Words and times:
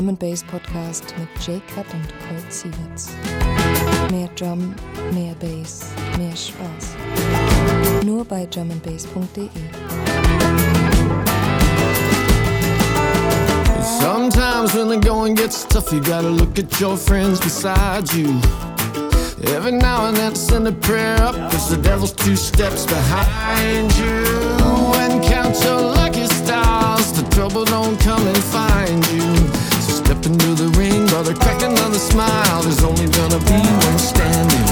Drum 0.00 0.08
and 0.08 0.18
Bass 0.18 0.42
Podcast 0.42 1.14
mit 1.18 1.28
Jay 1.46 1.60
Cut 1.74 1.84
und 1.92 2.08
Kolt 2.26 2.50
Siewerts. 2.50 3.10
Mehr 4.10 4.30
Drum, 4.34 4.74
mehr 5.12 5.34
Bass, 5.34 5.90
mehr 6.16 6.34
Spaß. 6.34 6.96
Nur 8.06 8.24
bei 8.24 8.46
drumandbass.de. 8.46 9.50
Sometimes 14.00 14.74
when 14.74 14.88
the 14.88 15.06
going 15.06 15.34
gets 15.34 15.66
tough, 15.66 15.92
you 15.92 16.00
gotta 16.00 16.30
look 16.30 16.58
at 16.58 16.80
your 16.80 16.96
friends 16.96 17.38
beside 17.38 18.10
you. 18.14 18.40
Every 19.54 19.72
now 19.72 20.06
and 20.06 20.16
then 20.16 20.34
send 20.34 20.66
a 20.66 20.72
prayer 20.72 21.20
up, 21.20 21.34
cause 21.52 21.68
the 21.68 21.76
devil's 21.76 22.12
two 22.12 22.36
steps 22.36 22.86
behind 22.86 23.94
you. 23.98 24.24
And 24.96 25.22
count 25.22 25.62
your 25.62 25.78
lucky 25.78 26.24
stars, 26.24 27.12
the 27.12 27.28
trouble 27.34 27.66
don't 27.66 28.00
come 28.00 28.26
and 28.26 28.38
find 28.44 29.06
you. 29.12 29.29
So 30.20 30.24
step 30.24 30.32
into 30.32 30.62
the 30.62 30.68
ring, 30.78 31.06
brother, 31.06 31.34
crack 31.34 31.62
another 31.62 31.98
smile. 31.98 32.62
There's 32.62 32.82
only 32.84 33.06
gonna 33.08 33.38
be 33.38 33.52
one 33.52 33.98
standing. 33.98 34.69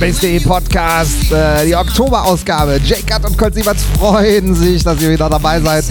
DrumBass.de 0.00 0.40
Podcast, 0.40 1.30
äh, 1.30 1.66
die 1.66 1.76
Oktoberausgabe. 1.76 2.80
Cut 3.06 3.22
und 3.26 3.36
Colt 3.36 3.54
Sieverts 3.54 3.84
freuen 3.98 4.54
sich, 4.54 4.82
dass 4.82 4.98
ihr 5.02 5.10
wieder 5.10 5.28
dabei 5.28 5.60
seid. 5.60 5.84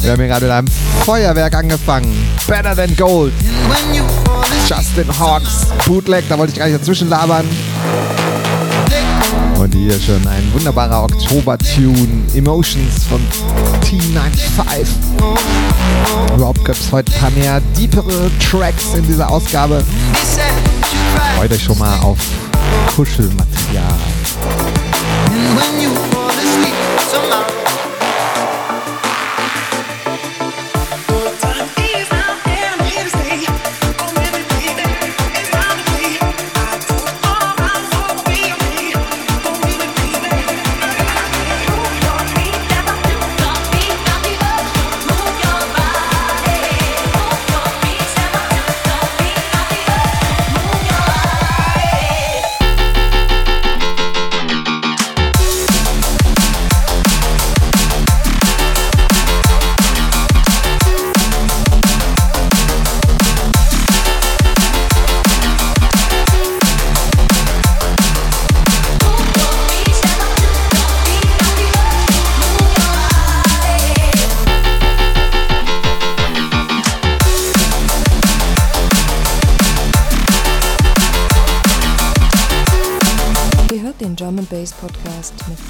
Wir 0.00 0.12
haben 0.12 0.20
hier 0.20 0.28
gerade 0.28 0.44
mit 0.44 0.54
einem 0.54 0.68
Feuerwerk 1.04 1.56
angefangen. 1.56 2.14
Better 2.46 2.76
Than 2.76 2.94
Gold. 2.94 3.32
Justin 4.68 5.06
Hawks 5.18 5.66
Bootleg, 5.86 6.28
da 6.28 6.38
wollte 6.38 6.52
ich 6.52 6.58
gar 6.60 6.66
nicht 6.66 6.78
dazwischen 6.78 7.08
labern. 7.08 7.48
Und 9.58 9.74
hier 9.74 9.98
schon 10.00 10.24
ein 10.28 10.52
wunderbarer 10.52 11.02
Oktober-Tune, 11.02 12.26
Emotions 12.32 13.06
von 13.08 13.20
T95. 13.82 14.86
Überhaupt 16.36 16.64
gibt 16.64 16.78
es 16.78 16.92
heute 16.92 17.12
ein 17.12 17.18
paar 17.18 17.30
mehr 17.30 17.60
deepere 17.76 18.30
Tracks 18.38 18.94
in 18.94 19.04
dieser 19.04 19.28
Ausgabe. 19.28 19.82
Freut 21.36 21.50
euch 21.50 21.62
schon 21.64 21.78
mal 21.78 21.98
auf 21.98 22.18
Kuschelmaterial. 22.86 24.11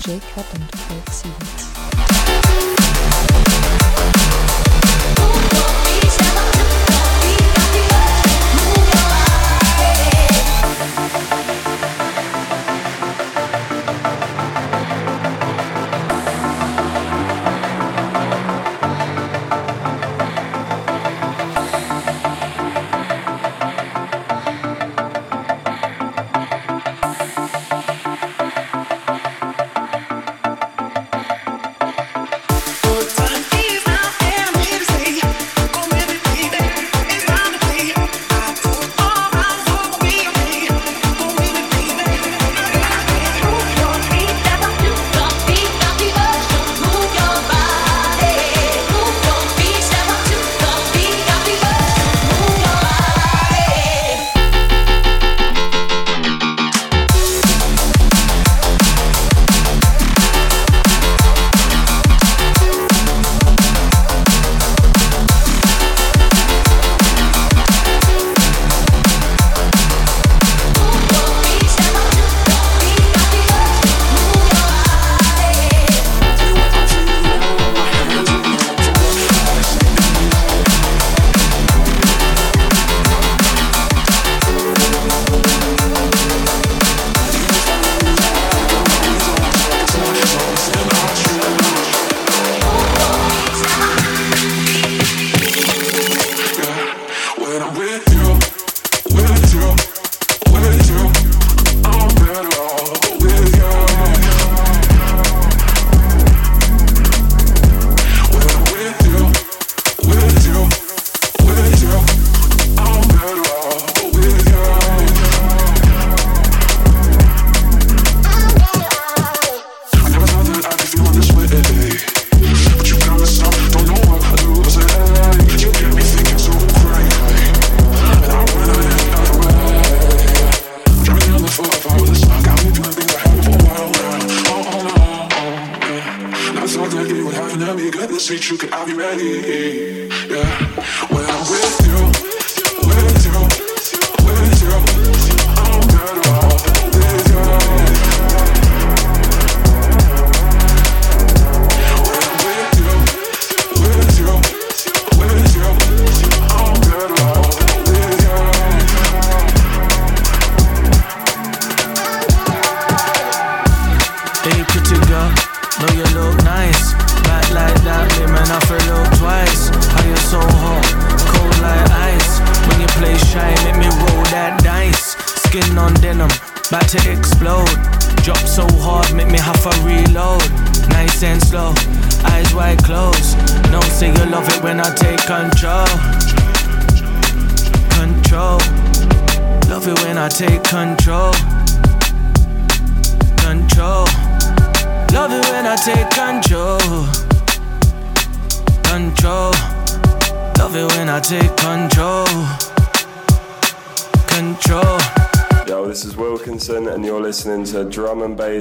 Podcast 0.02 0.56
mit 0.56 0.74
Jay 0.80 1.61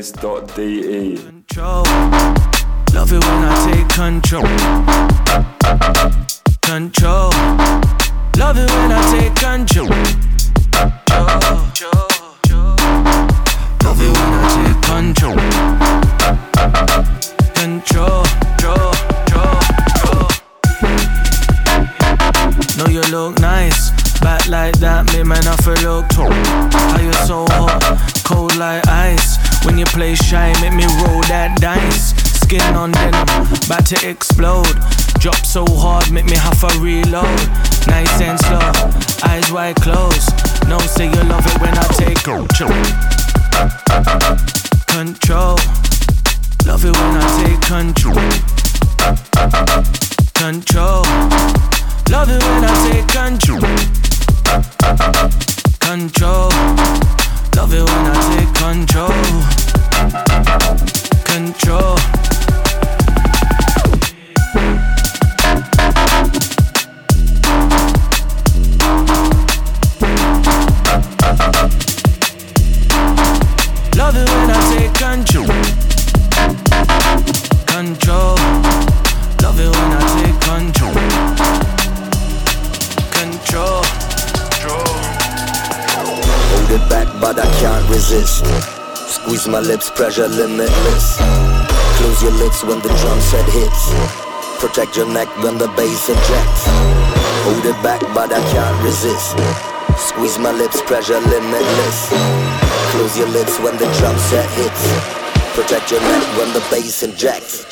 drumandbass.de. 0.01 0.90
Skin 32.51 32.75
on 32.75 32.91
denim, 32.91 33.13
about 33.65 33.86
to 33.86 34.10
explode. 34.10 34.75
Drop 35.20 35.46
so 35.46 35.63
hard, 35.70 36.12
make 36.12 36.25
me 36.25 36.36
have 36.36 36.62
a 36.62 36.67
reload. 36.81 37.39
Nice 37.88 38.20
and 38.20 38.38
slow, 38.41 38.60
eyes 39.24 39.50
wide 39.53 39.77
closed. 39.77 40.34
No, 40.67 40.77
say 40.79 41.05
you 41.05 41.24
love 41.31 41.48
it 41.48 41.62
when 41.62 41.77
I 41.77 41.88
take 41.96 42.22
control. 42.22 42.75
Control, 44.91 45.55
love 46.67 46.84
it 46.84 46.91
when 46.91 47.15
I 47.15 47.27
take 47.39 47.62
control. 47.72 48.20
Control, 50.34 51.05
love 52.12 52.29
it 52.29 52.43
when 52.43 52.65
I 52.65 52.74
take 52.91 53.08
control. 53.08 53.63
Control, 55.79 56.50
love 57.55 57.74
it 57.74 57.86
when 57.88 58.08
I 58.12 58.20
take 58.36 58.53
control. 58.60 59.15
Control. 61.24 62.30
Love 74.01 74.17
it 74.17 74.27
when 74.34 74.50
I 74.50 74.58
take 74.74 74.93
control. 74.98 75.46
Control. 77.70 78.34
Love 79.46 79.60
it 79.62 79.70
when 79.70 79.91
I 79.93 80.03
take 80.17 80.38
control. 80.41 80.98
Control. 83.13 83.84
Hold 86.50 86.72
it 86.72 86.89
back, 86.89 87.08
but 87.22 87.38
I 87.38 87.46
can't 87.62 87.88
resist. 87.89 88.43
Squeeze 88.96 89.48
my 89.48 89.60
lips, 89.60 89.91
pressure 89.91 90.27
limitless. 90.27 91.17
Close 91.98 92.24
your 92.24 92.34
lips 92.41 92.63
when 92.63 92.79
the 92.81 92.89
drum 93.01 93.22
set 93.22 93.48
hits. 93.53 93.84
Protect 94.60 94.98
your 94.98 95.13
neck 95.13 95.29
when 95.43 95.60
the 95.60 95.67
bass 95.77 96.10
ejects. 96.10 96.63
Hold 97.46 97.65
it 97.65 97.77
back, 97.84 98.01
but 98.15 98.34
I 98.34 98.41
can't 98.50 98.84
resist. 98.84 99.38
Squeeze 99.96 100.39
my 100.39 100.51
lips, 100.51 100.81
pressure 100.81 101.20
limitless. 101.20 102.80
Close 102.91 103.17
your 103.17 103.29
lips 103.29 103.57
when 103.60 103.77
the 103.77 103.86
drum 104.00 104.17
set 104.17 104.50
hits. 104.51 104.83
Protect 105.55 105.91
your 105.91 106.01
neck 106.01 106.38
when 106.38 106.51
the 106.53 106.60
bass 106.69 107.03
injects. 107.03 107.63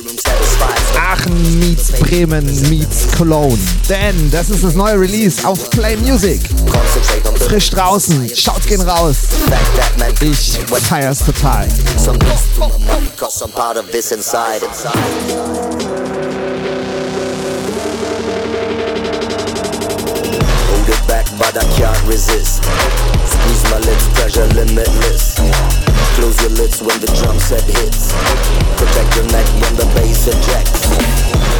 Aachen 0.98 1.58
meets 1.60 1.92
Bremen 1.92 2.44
meets 2.68 3.06
Cologne. 3.16 3.56
Denn 3.88 4.30
das 4.30 4.50
ist 4.50 4.62
das 4.62 4.74
neue 4.74 5.00
Release 5.00 5.42
auf 5.48 5.70
Play 5.70 5.96
Music. 5.96 6.42
Frisch 7.48 7.70
draußen. 7.70 8.30
Schaut 8.34 8.66
gehen 8.66 8.82
raus. 8.82 9.16
Ich 10.20 10.58
feier's 10.82 11.20
total. 11.24 11.68
But 21.38 21.56
I 21.56 21.64
can't 21.74 22.00
resist. 22.06 22.64
Squeeze 23.26 23.64
my 23.70 23.78
lips, 23.78 24.06
pressure 24.14 24.46
limitless. 24.54 25.34
Close 26.16 26.40
your 26.42 26.54
lips 26.54 26.80
when 26.82 26.98
the 27.00 27.10
drum 27.18 27.38
set 27.38 27.62
hits. 27.62 28.12
Protect 28.78 29.10
your 29.16 29.26
neck 29.30 29.46
when 29.60 29.74
the 29.76 29.86
bass 29.94 30.26
ejects. 30.26 30.86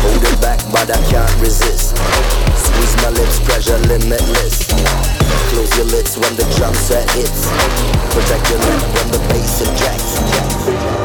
Hold 0.03 0.23
it 0.23 0.41
back, 0.41 0.61
but 0.71 0.91
I 0.91 1.01
can't 1.11 1.35
resist. 1.41 1.97
Squeeze 2.57 2.97
my 3.03 3.11
lips, 3.11 3.41
pressure 3.41 3.79
limitless. 3.91 4.69
Close 5.51 5.77
your 5.77 5.87
lips 5.87 6.17
when 6.19 6.35
the 6.37 6.47
drum 6.57 6.75
set 6.75 7.09
hits. 7.11 7.49
Protect 8.15 8.51
your 8.51 8.61
neck 8.61 8.83
when 8.95 9.09
the 9.11 9.21
bass 9.31 9.61
ejects. 9.63 11.04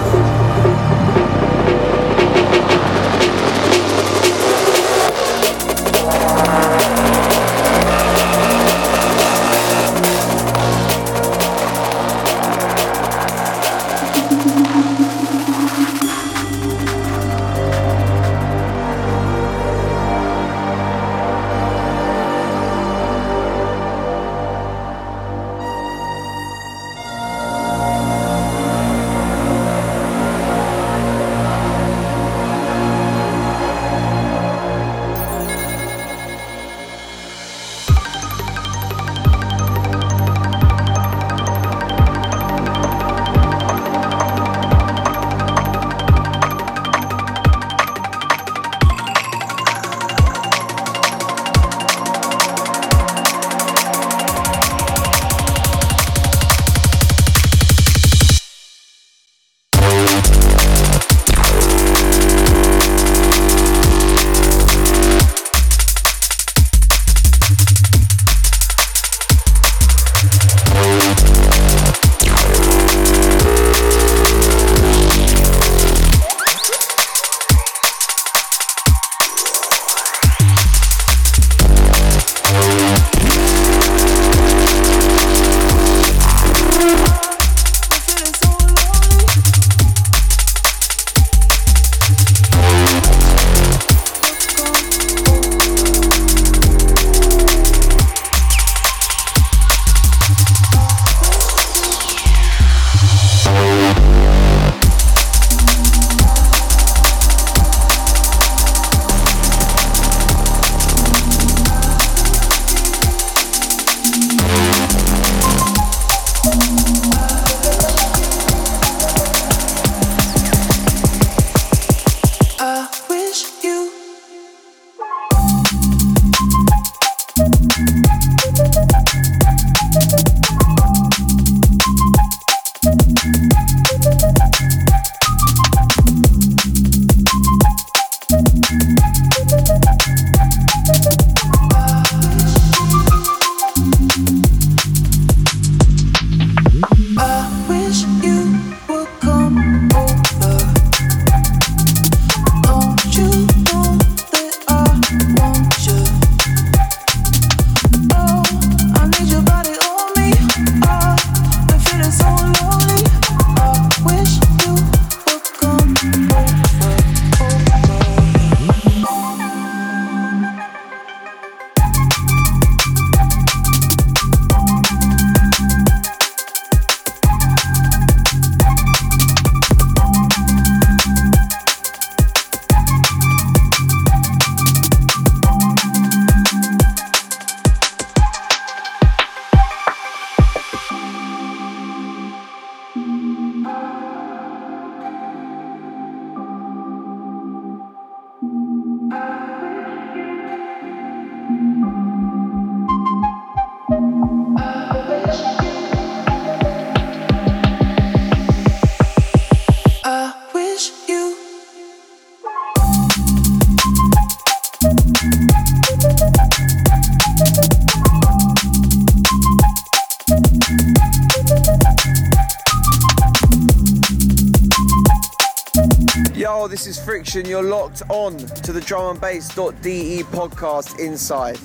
Friction. 227.29 227.47
You're 227.47 227.61
locked 227.61 228.01
on 228.09 228.37
to 228.37 228.73
the 228.73 228.81
drum 228.81 229.11
and 229.11 229.21
bass.de 229.21 230.23
podcast 230.23 230.99
inside. 230.99 231.59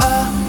I 0.00 0.48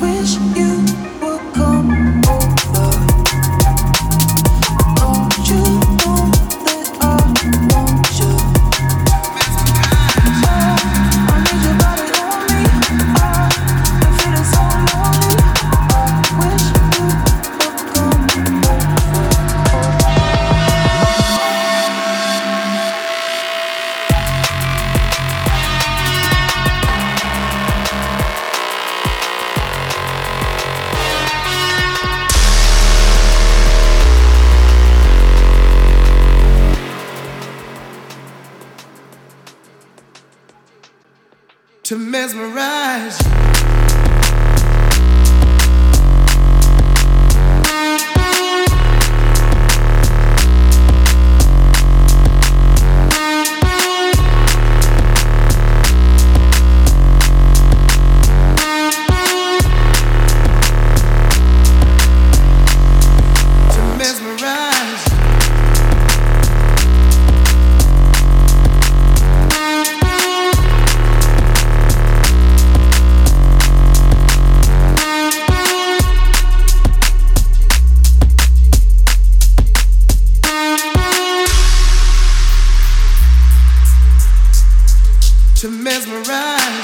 to 85.89 86.76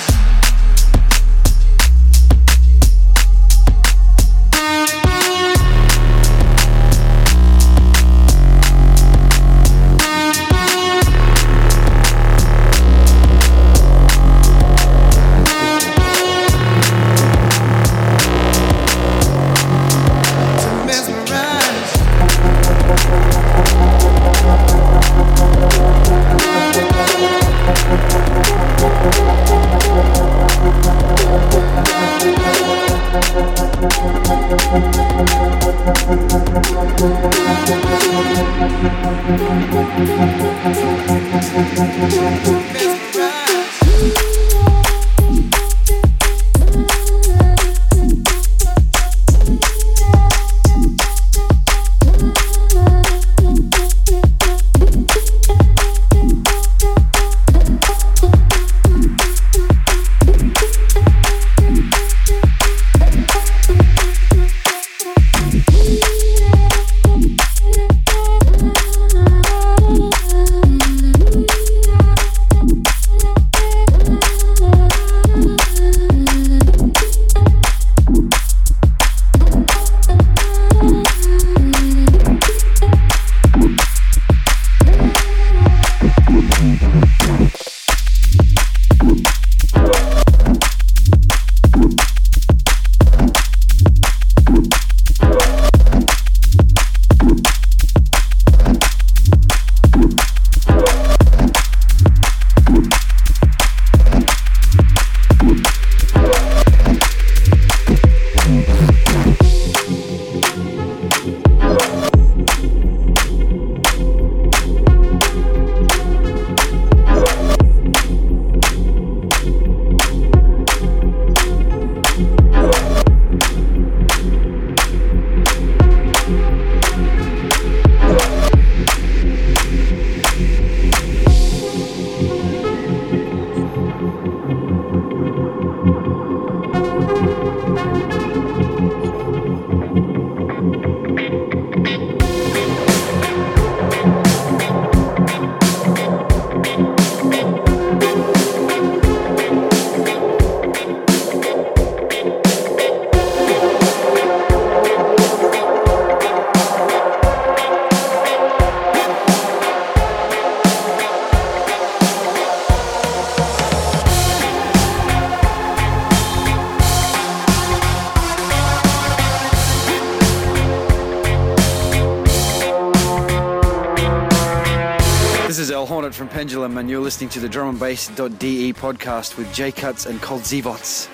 listening 177.13 177.30
to 177.30 177.39
the 177.39 177.47
Drum 177.47 177.69
and 177.69 177.80
Bass.de 177.80 178.73
podcast 178.73 179.38
with 179.38 179.54
J 179.54 179.71
Cuts 179.71 180.08
and 180.08 180.19
Kolt 180.19 180.41
Siewerts. 180.41 181.08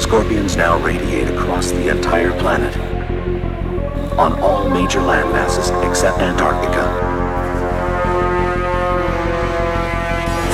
Scorpions 0.00 0.56
now 0.56 0.78
radiate 0.78 1.28
across 1.30 1.72
the 1.72 1.88
entire 1.88 2.30
planet. 2.38 2.72
On 4.16 4.38
all 4.38 4.70
major 4.70 5.00
landmasses 5.00 5.72
except 5.90 6.18
Antarctica. 6.18 6.84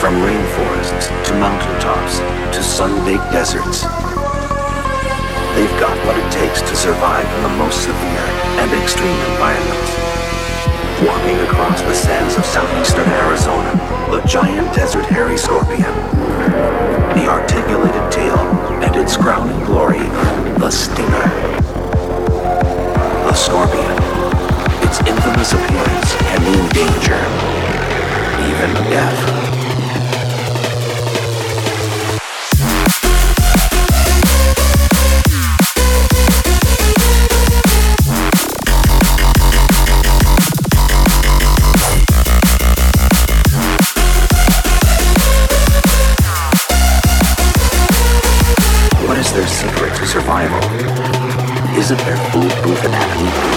From 0.01 0.15
rainforests 0.15 1.27
to 1.27 1.35
mountaintops 1.35 2.21
to 2.57 2.63
sun-baked 2.63 3.31
deserts. 3.33 3.85
They've 5.55 5.81
got 5.81 5.97
what 6.07 6.17
it 6.17 6.29
takes 6.33 6.61
to 6.63 6.75
survive 6.77 7.27
in 7.37 7.43
the 7.43 7.55
most 7.57 7.83
severe 7.83 8.27
and 8.61 8.71
extreme 8.83 9.19
environments. 9.35 9.91
Walking 11.03 11.39
across 11.49 11.81
the 11.83 11.95
sands 11.95 12.37
of 12.37 12.45
southeastern 12.45 13.09
Arizona, 13.25 13.73
the 14.11 14.21
giant 14.27 14.75
desert 14.75 15.07
hairy 15.07 15.39
scorpion, 15.39 15.95
the 17.17 17.27
articulated 17.27 18.13
tail, 18.13 18.39
and 18.85 18.95
its 18.97 19.17
crowning 19.17 19.65
glory, 19.65 20.05
the 20.59 20.71
stinger. 20.71 21.29
The 23.25 23.35
scorpion. 23.35 23.97
Its 24.85 24.99
infamous 25.01 25.53
appearance 25.53 26.15
can 26.17 26.43
mean 26.45 26.69
danger, 26.71 27.21
even 28.45 28.75
death. 28.91 29.30
Is 51.91 51.99
it 51.99 52.05
their 52.05 52.17
foolproof 52.17 52.85
anatomy? 52.85 53.50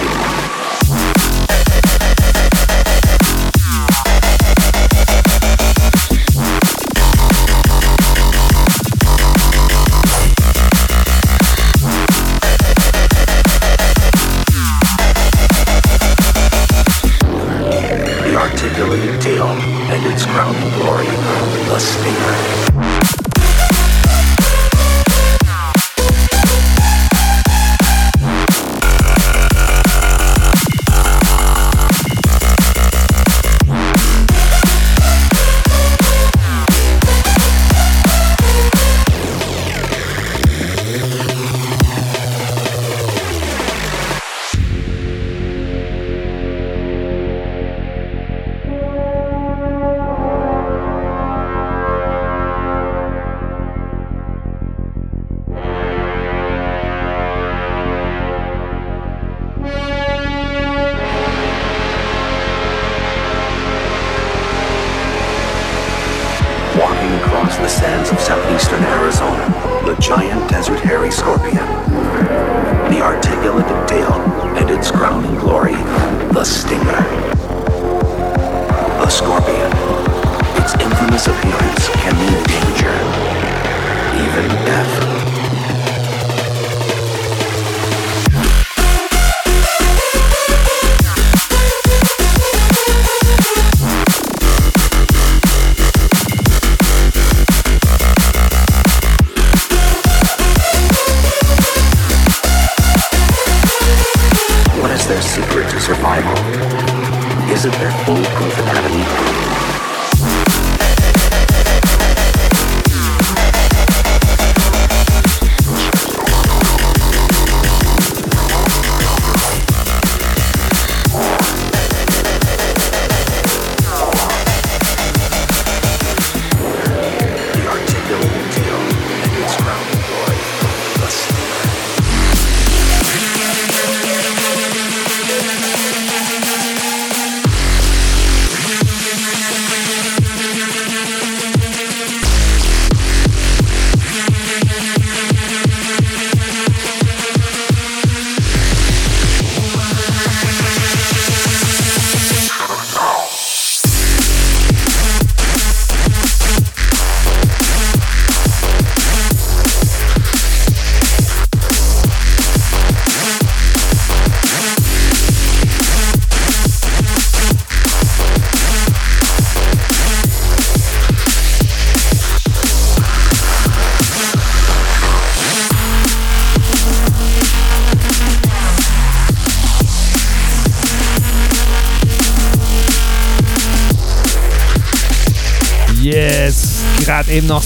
Is 107.64 107.68
it 107.68 107.80
their 107.80 107.92
foolproof 107.92 108.60
anatomy? 108.60 109.43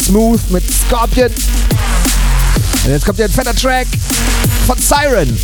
Smooth 0.08 0.40
mit 0.52 0.64
Scorpion. 0.74 1.30
Und 2.86 2.92
jetzt 2.92 3.06
kommt 3.06 3.18
hier 3.18 3.26
ein 3.26 3.32
fetter 3.32 3.54
Track 3.54 3.88
von 4.66 4.78
Siren. 4.78 5.38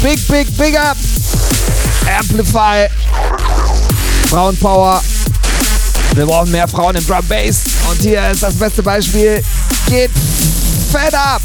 Big, 0.00 0.28
big, 0.28 0.56
big 0.56 0.78
up. 0.78 0.96
Amplify. 2.16 2.86
Frauenpower. 4.28 5.02
Wir 6.14 6.24
brauchen 6.24 6.52
mehr 6.52 6.68
Frauen 6.68 6.94
im 6.94 7.04
Drum 7.04 7.26
Bass. 7.26 7.62
Und 7.90 8.00
hier 8.00 8.30
ist 8.30 8.44
das 8.44 8.54
beste 8.54 8.80
Beispiel. 8.80 9.42
Geht 9.88 10.12
fett 10.92 11.14
ab. 11.14 11.42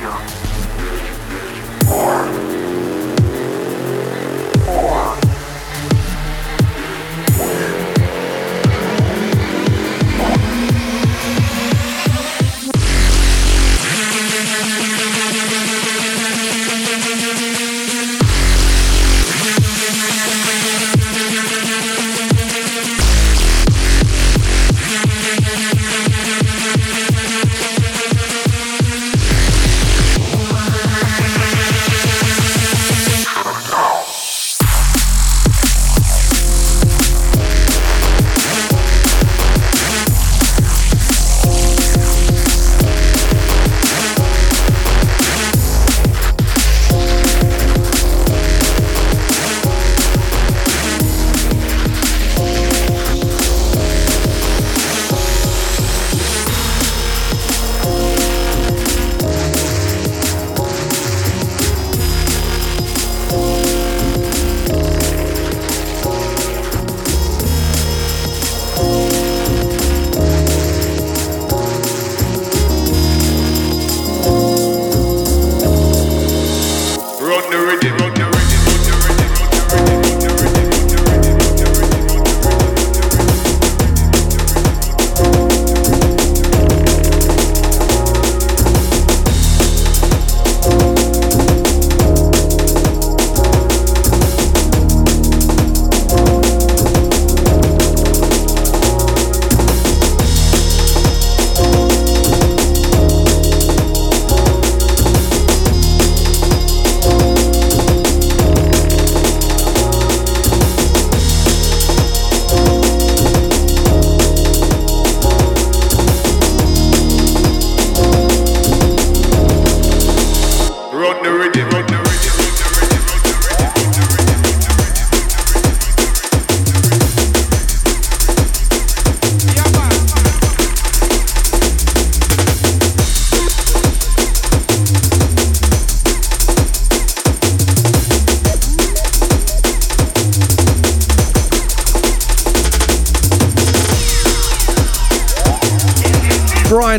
以。 0.00 0.37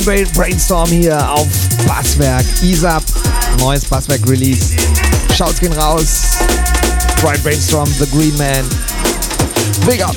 Straight 0.10 0.34
Brainstorm 0.34 0.90
hier 0.90 1.32
auf 1.32 1.48
Basswerk. 1.86 2.44
ISAP, 2.64 3.04
neues 3.60 3.86
Basswerk-Release. 3.86 4.72
Schaut's 5.38 5.60
gehen 5.60 5.74
raus. 5.74 6.40
Straight 7.20 7.44
Brainstorm, 7.44 7.88
The 8.00 8.08
Green 8.08 8.36
Man. 8.36 8.66
Big 9.86 10.02
up! 10.02 10.16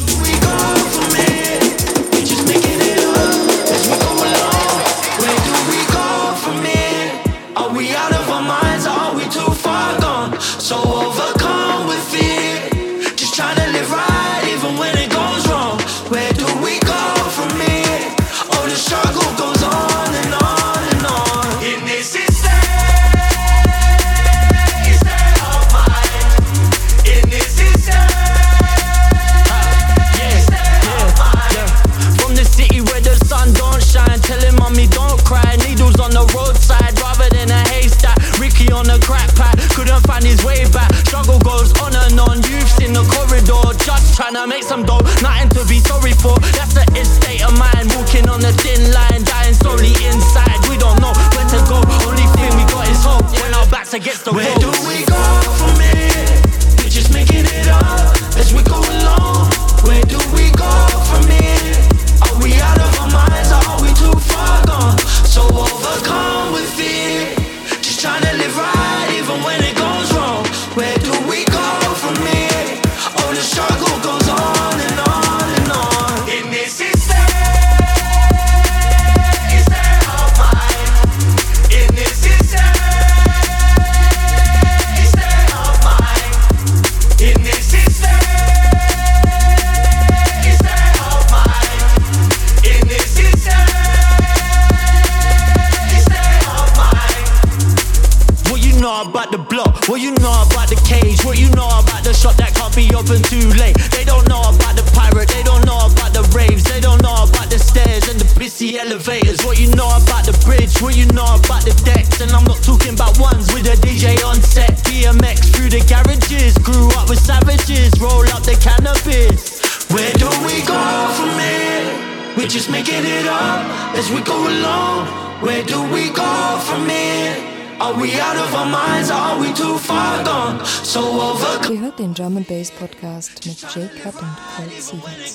Are 127.93 128.01
we 128.01 128.19
out 128.19 128.37
of 128.39 128.55
our 128.55 128.65
minds? 128.65 129.11
Are 129.11 129.39
we 129.39 129.53
too 129.53 129.77
far 129.77 130.25
gone? 130.25 130.65
So 130.65 131.03
overcome. 131.21 132.15
German 132.15 132.43
Bass 132.45 132.71
Podcast 132.71 133.43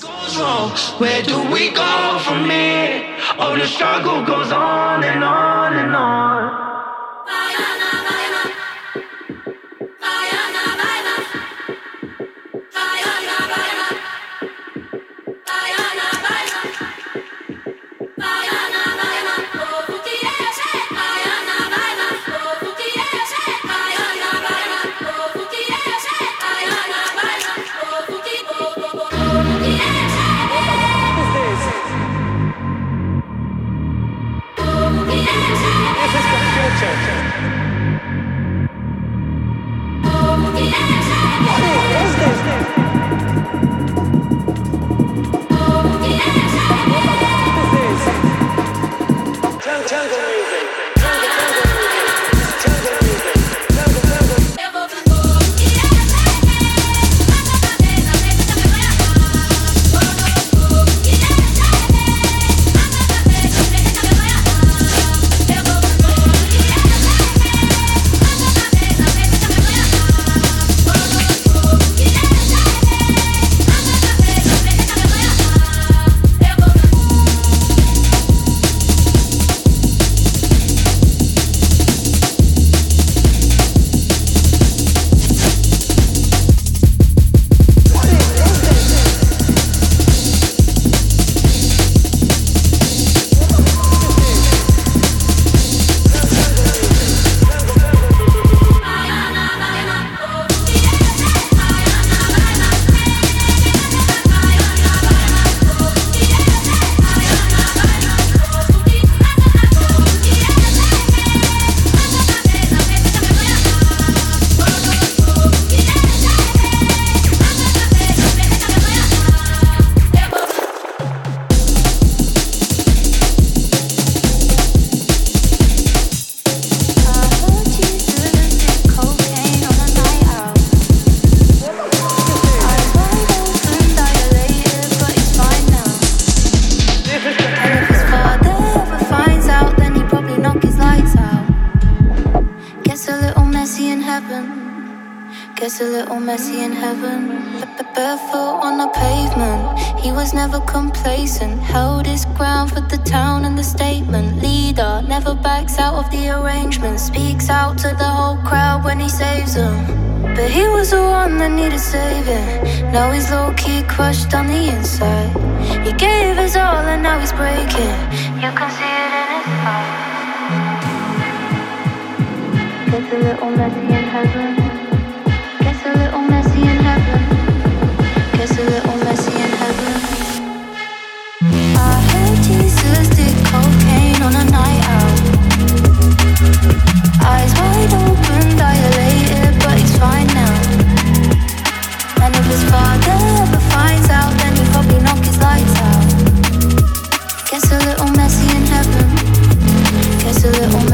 Kolt 0.01 0.99
Where 0.99 1.21
do 1.21 1.37
we 1.51 1.69
go 1.69 2.19
from 2.25 2.49
here? 2.49 3.15
Oh, 3.37 3.55
the 3.55 3.67
struggle 3.67 4.25
goes 4.25 4.51
on 4.51 5.03
and 5.03 5.23
on 5.23 5.73
and 5.73 5.95
on. 5.95 6.66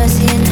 Messy 0.04 0.36
in 0.36 0.43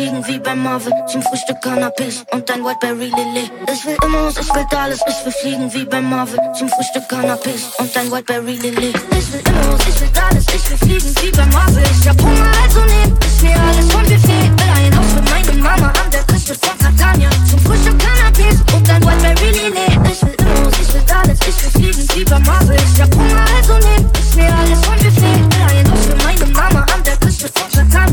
fliegen 0.00 0.26
wie 0.26 0.38
bei 0.38 0.54
Marvel. 0.54 0.92
Zum 1.06 1.22
Frühstück 1.22 1.60
Cannabis 1.60 2.24
und 2.32 2.50
ein 2.50 2.64
Whiteberry 2.64 3.12
Lilly. 3.16 3.50
Ich 3.70 3.84
will 3.84 3.96
Immos, 4.02 4.38
ich 4.38 4.48
will 4.54 4.78
alles, 4.78 5.00
ich 5.06 5.24
will 5.24 5.32
fliegen 5.32 5.74
wie 5.74 5.84
bei 5.84 6.00
Marvel. 6.00 6.38
Zum 6.58 6.68
Frühstück 6.70 7.06
Cannabis 7.08 7.70
und 7.78 7.94
ein 7.96 8.10
Whiteberry 8.10 8.56
Lilly. 8.56 8.92
Ich 9.18 9.32
will 9.32 9.42
Immos, 9.44 9.80
ich 9.88 10.00
will 10.00 10.10
alles, 10.24 10.46
ich 10.56 10.70
will 10.70 10.78
fliegen 10.78 11.14
wie 11.20 11.30
bei 11.30 11.44
Marvel. 11.46 11.82
Ich 12.00 12.08
hab 12.08 12.18
Hunger, 12.22 12.50
also 12.62 12.80
nehm 12.80 13.12
ich 13.20 13.42
mir 13.42 13.60
alles 13.60 13.92
vom 13.92 14.02
Buffet. 14.02 14.48
Will 14.56 14.72
ein 14.78 14.96
Haus 14.96 15.12
für 15.12 15.24
meine 15.34 15.62
Mama 15.62 15.88
an 15.88 16.10
der 16.10 16.22
Küste 16.24 16.54
von 16.54 16.78
Catania. 16.78 17.28
Zum 17.50 17.58
Frühstück 17.60 17.98
Cannabis 17.98 18.56
und 18.74 18.88
ein 18.88 19.02
Whiteberry 19.04 19.50
Lilly. 19.52 19.88
Ich 20.10 20.22
will 20.22 20.36
Immos, 20.40 20.74
ich 20.80 20.94
will 20.94 21.04
alles, 21.14 21.38
ich 21.46 21.62
will 21.62 21.72
fliegen 21.76 22.08
wie 22.14 22.24
bei 22.24 22.38
Marvel. 22.38 22.76
Ich 22.94 23.00
hab 23.02 23.14
Hunger, 23.14 23.44
also 23.56 23.74
nehm 23.74 24.06
ich 24.16 24.34
mir 24.36 24.48
alles 24.48 24.80
vom 24.80 24.96
Buffet. 24.96 25.40
Will 25.52 25.76
ein 25.76 25.90
Haus 25.92 26.06
für 26.06 26.16
meine 26.24 26.46
Mama 26.56 26.86
an 26.94 27.02
der 27.04 27.16
Küste 27.16 27.50
von 27.52 27.68
Catania. 27.70 28.09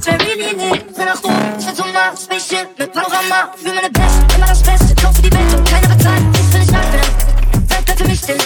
Und 0.00 0.08
ein 0.08 0.20
Whiteberry 0.20 0.56
Lilly. 0.56 0.96
Will 0.96 1.04
nach 1.04 1.22
oben, 1.22 1.36
ich 1.58 1.66
will 1.66 1.74
zum 1.74 1.92
Mars, 1.92 2.24
Spaceship 2.24 2.68
mit 2.78 2.90
Panorama. 2.90 3.52
Für 3.54 3.68
meine 3.68 3.90
Beste, 3.90 4.34
immer 4.34 4.46
das 4.46 4.62
Beste. 4.62 4.94
Kauf 4.94 5.14
für 5.14 5.22
die 5.22 5.32
Welt 5.32 5.54
und 5.54 5.68
keiner 5.68 5.94
bezahlt. 5.94 6.22
Ich 6.32 6.52
will 6.52 6.60
nicht 6.60 6.72
nachdenken. 6.72 7.68
Zeit 7.68 7.84
bleibt 7.84 8.00
für 8.00 8.08
mich 8.08 8.18
still. 8.18 8.38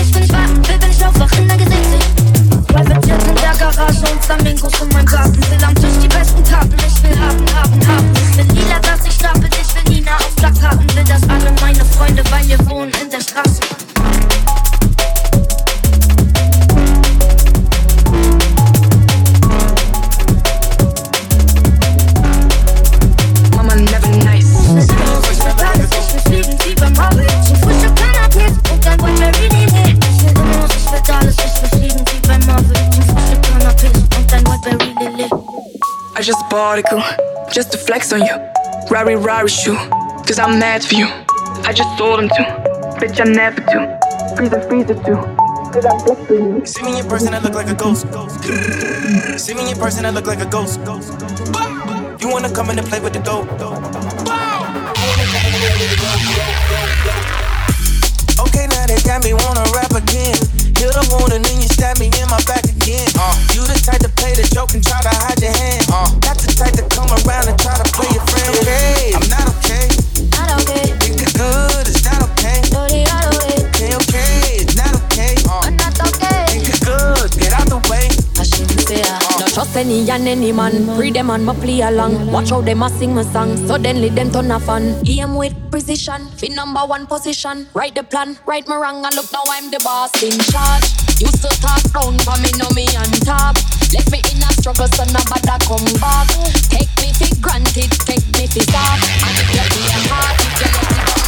Ich 0.00 0.14
will 0.14 0.20
nicht 0.22 0.32
warten, 0.32 0.56
will, 0.66 0.80
wenn 0.80 0.90
ich 0.90 1.04
aufwach 1.04 1.38
in 1.38 1.48
dein 1.48 1.58
Gesicht 1.58 1.84
seh. 1.92 2.72
Private 2.72 3.06
Jet 3.06 3.22
in 3.22 3.34
der 3.34 3.54
Garage 3.58 4.12
und 4.12 4.24
Flamingos 4.24 4.80
in 4.80 4.88
meinem 4.88 5.06
Garten. 5.06 5.50
Will 5.50 5.64
am 5.64 5.74
Tisch 5.74 5.98
die 6.00 6.08
besten 6.08 6.44
Karten. 6.44 6.76
Ich 6.78 7.02
will 7.02 7.18
haben, 7.20 7.44
haben, 7.54 7.86
haben. 7.86 8.12
Ich 8.14 8.38
will 8.38 8.56
lila, 8.56 8.78
dass 8.78 9.06
ich 9.06 9.12
stapel. 9.12 9.50
Ich 9.60 9.74
will 9.74 9.94
Nina 9.94 10.16
auf 10.16 10.36
Plakaten. 10.36 10.96
Will 10.96 11.04
das 11.04 11.22
alle 11.28 11.52
meine 11.60 11.84
Freunde, 11.84 12.22
weil 12.30 12.48
wir 12.48 12.58
wohnen 12.70 12.92
in 13.02 13.10
der 13.10 13.20
Straße. 13.20 13.67
Just 36.82 36.90
bought 36.90 37.52
just 37.52 37.72
to 37.72 37.78
flex 37.78 38.12
on 38.12 38.20
you. 38.20 38.36
Rari 38.90 39.16
Rari 39.16 39.48
shoe, 39.48 39.76
cause 40.26 40.38
I'm 40.38 40.58
mad 40.58 40.84
for 40.84 40.94
you. 40.94 41.06
I 41.64 41.72
just 41.72 41.98
told 41.98 42.20
him 42.20 42.28
to, 42.28 42.42
bitch 43.00 43.20
I 43.20 43.24
never 43.24 43.60
do. 43.60 44.36
Freezer 44.36 44.60
freezer 44.68 44.94
too, 44.94 45.16
cause 45.72 45.84
I'm 45.84 45.98
flex 46.00 46.26
for 46.26 46.34
you. 46.34 46.66
See 46.66 46.82
me 46.82 47.00
in 47.00 47.08
person, 47.08 47.34
I 47.34 47.40
look 47.40 47.54
like 47.54 47.68
a 47.68 47.74
ghost. 47.74 48.06
See 49.38 49.54
me 49.54 49.70
in 49.70 49.78
person, 49.78 50.06
I 50.06 50.10
look 50.10 50.26
like 50.26 50.40
a 50.40 50.46
ghost. 50.46 50.78
You 52.20 52.28
wanna 52.28 52.52
come 52.52 52.70
in 52.70 52.78
and 52.78 52.86
play 52.86 53.00
with 53.00 53.12
the 53.12 53.20
dope? 53.20 53.48
Okay, 58.38 58.66
now 58.70 58.86
they 58.86 59.00
got 59.02 59.24
me 59.24 59.34
wanna 59.34 59.64
rap 59.74 59.90
again. 59.92 60.36
Heal 60.78 60.94
the 60.94 61.02
wound 61.10 61.32
and 61.32 61.44
then 61.44 61.60
you 61.60 61.68
stab 61.68 61.98
me 61.98 62.06
in 62.06 62.28
my 62.30 62.38
back 62.46 62.62
again. 62.64 63.08
Uh, 63.18 63.34
you 63.54 63.62
the 63.66 63.74
type 63.82 63.98
to 63.98 64.08
play 64.14 64.32
the 64.34 64.46
joke 64.54 64.74
and 64.74 64.84
try 64.84 65.02
to 65.02 65.08
hide 65.10 65.27
any 79.88 80.10
and 80.10 80.28
any 80.28 80.52
man. 80.52 80.84
Free 80.96 81.10
them 81.10 81.30
and 81.30 81.44
my 81.44 81.54
play 81.54 81.80
along. 81.80 82.30
Watch 82.30 82.50
how 82.50 82.60
them 82.60 82.82
a 82.82 82.90
sing 82.90 83.14
my 83.14 83.22
song. 83.22 83.56
Suddenly 83.66 84.10
them 84.10 84.30
turn 84.30 84.50
a 84.50 84.60
fan. 84.60 85.00
Aim 85.06 85.34
with 85.34 85.54
precision. 85.70 86.26
Fit 86.36 86.52
number 86.52 86.80
one 86.80 87.06
position. 87.06 87.66
Write 87.74 87.94
the 87.94 88.02
plan, 88.02 88.36
right 88.46 88.66
my 88.68 88.76
wrong, 88.76 89.04
and 89.04 89.14
look 89.14 89.32
now 89.32 89.42
I'm 89.48 89.70
the 89.70 89.80
boss 89.82 90.12
in 90.22 90.36
charge. 90.52 90.84
Used 91.20 91.42
to 91.42 91.48
talk 91.60 91.82
down 91.96 92.18
for 92.20 92.36
me, 92.42 92.50
know 92.60 92.70
me 92.76 92.86
on 93.00 93.10
top. 93.24 93.56
Left 93.94 94.10
me 94.12 94.20
in 94.30 94.44
a 94.44 94.50
struggle, 94.60 94.88
so 94.88 95.04
nobody 95.08 95.56
come 95.64 95.88
back. 96.00 96.28
Take 96.68 96.92
me 97.00 97.08
for 97.16 97.32
granted, 97.40 97.90
take 98.04 98.26
me 98.36 98.44
for 98.46 98.64
soft. 98.68 99.08
And 99.24 99.36
if 99.40 99.48
you 99.56 99.64
play 99.72 99.88
hard, 100.12 100.36
Hi, 101.00 101.27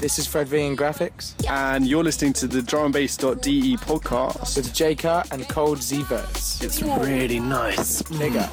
this 0.00 0.18
is 0.18 0.26
Fred 0.26 0.48
V 0.48 0.60
in 0.60 0.76
Graphix. 0.76 1.34
And 1.48 1.86
you're 1.86 2.04
listening 2.04 2.32
to 2.34 2.46
the 2.46 2.60
drumandbass.de 2.60 3.76
podcast 3.78 4.56
with 4.56 4.72
Jaycut 4.72 5.32
and 5.32 5.48
Kolt 5.48 5.78
Siewerts. 5.78 6.62
It's 6.62 6.82
really 6.82 7.40
nice. 7.40 8.02
Nigga. 8.14 8.46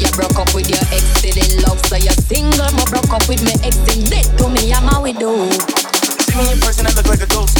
you 0.00 0.10
broke 0.12 0.38
up 0.38 0.54
with 0.54 0.68
your 0.68 0.82
ex, 0.92 1.64
love, 1.64 1.78
so 1.86 1.96
you're 1.96 2.12
single. 2.12 2.68
Broke 2.90 3.10
up 3.14 3.28
with 3.28 3.42
ex, 3.64 3.76
dead 4.10 4.26
to 4.38 4.48
me, 4.48 4.72
I'm 4.72 4.88
a 4.94 5.00
widow. 5.00 5.48
See 6.26 6.36
me 6.36 6.52
in 6.52 6.60
person, 6.60 6.86
I 6.86 6.92
look 6.94 7.06
like 7.06 7.22
a 7.22 7.26
ghost. 7.26 7.58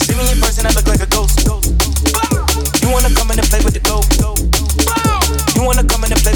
See 0.00 0.16
me 0.16 0.30
in 0.32 0.40
person, 0.40 0.66
I 0.66 0.70
look 0.70 0.86
like 0.86 1.00
a 1.00 1.06
ghost. 1.06 1.44
You 2.80 2.90
wanna 2.92 3.12
come 3.14 3.30
in 3.32 3.38
and 3.38 3.48
play 3.48 3.60
with 3.64 3.74
the 3.74 3.80
dope? 3.80 4.65
in 6.06 6.14
the 6.14 6.22
place. 6.22 6.35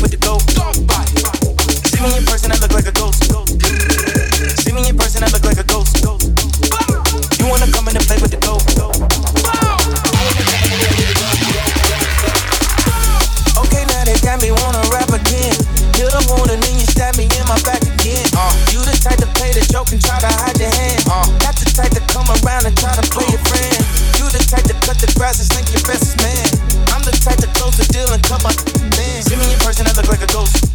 like 30.21 30.29
a 30.29 30.33
ghost. 30.33 30.70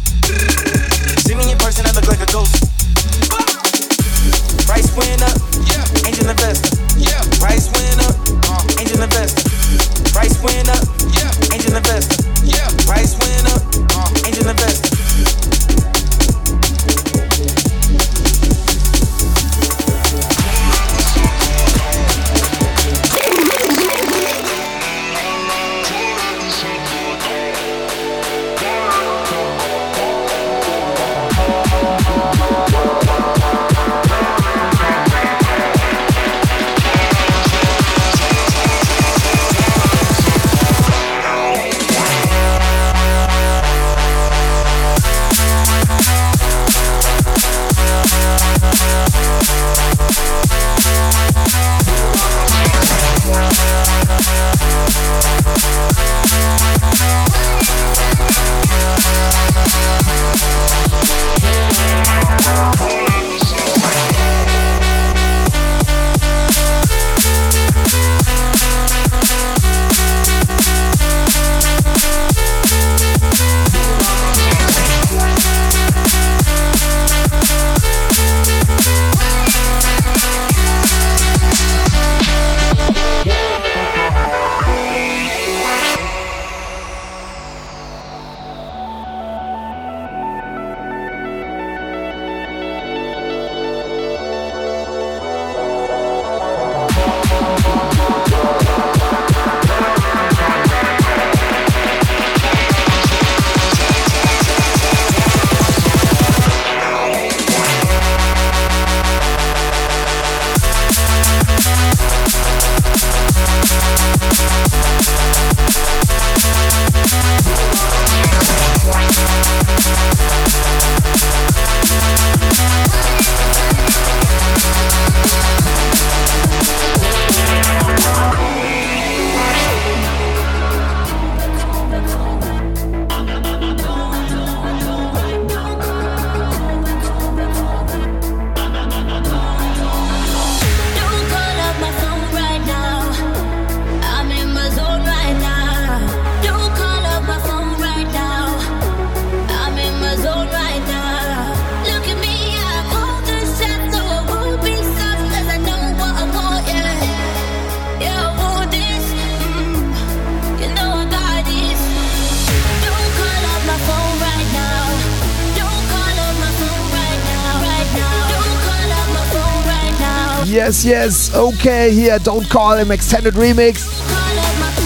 Yes, 170.46 170.84
yes, 170.84 171.34
okay, 171.34 171.90
hier, 171.90 172.20
Don't 172.20 172.48
Call 172.48 172.78
him 172.78 172.92
Extended 172.92 173.36
Remix. 173.36 173.88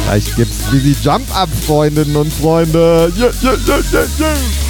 Gleich 0.06 0.34
gibt's 0.34 0.72
wie 0.72 0.80
die 0.80 0.96
Jump 1.02 1.28
Up, 1.36 1.50
Freundinnen 1.66 2.16
und 2.16 2.32
Freunde. 2.32 3.12
Yeah, 3.14 3.30
yeah, 3.42 3.58
yeah, 3.66 3.82
yeah, 3.92 4.06
yeah. 4.18 4.69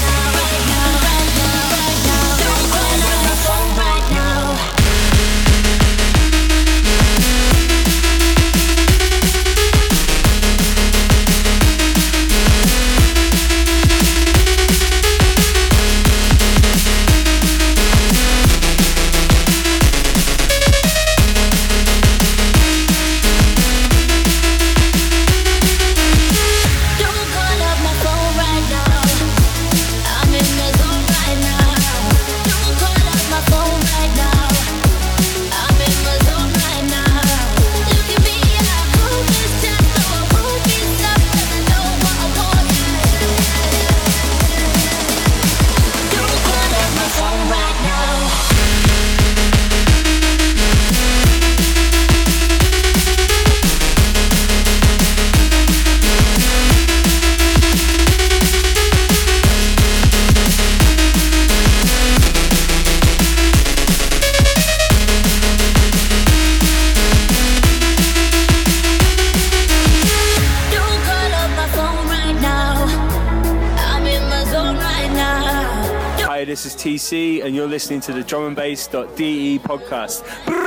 Listening 77.81 78.01
to 78.03 78.13
the 78.13 78.23
drumandbass.de 78.23 79.59
podcast. 79.61 80.60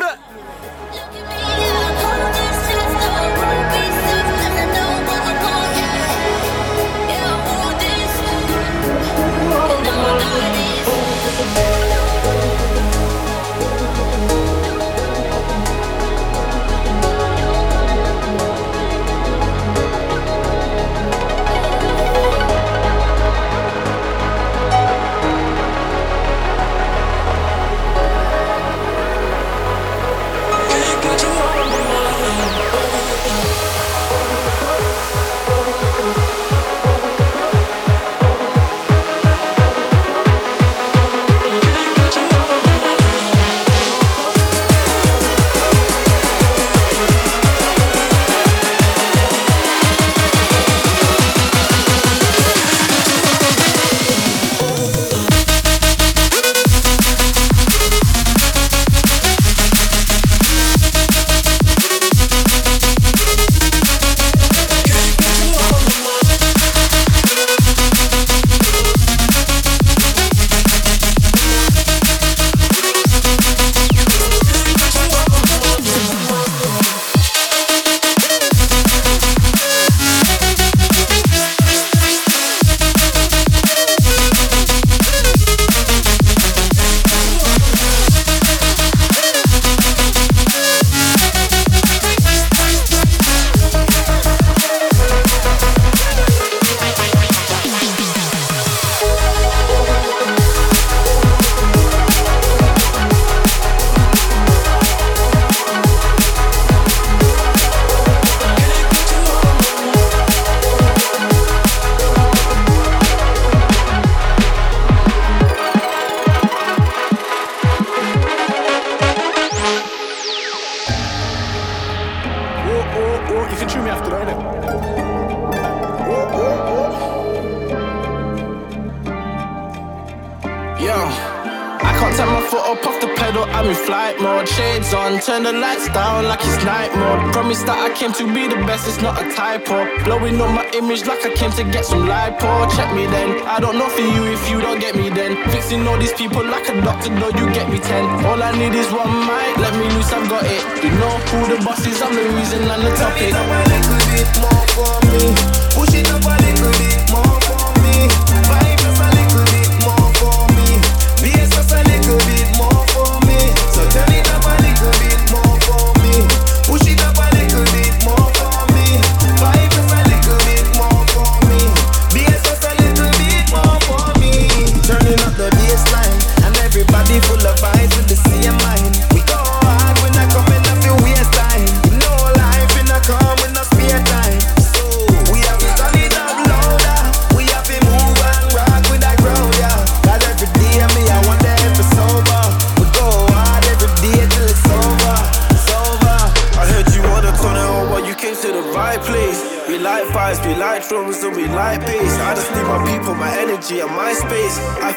The 151.58 151.66
boss 151.66 151.86
is, 151.86 152.01
I'm 152.01 152.16
the 152.16 152.24
reason 152.36 152.64
and 152.64 152.84
the 152.84 152.91
topic. 152.95 153.30
Push 153.30 153.30
it 153.30 153.36
up 153.36 153.49
a 153.49 153.60
little 153.70 153.99
bit 154.10 154.28
more 154.41 154.66
for 154.74 154.93
me. 155.06 155.36
Push 155.76 155.93
it 155.95 156.12
up 156.12 156.24
a 156.24 156.34
little 156.41 156.72
bit 156.80 156.92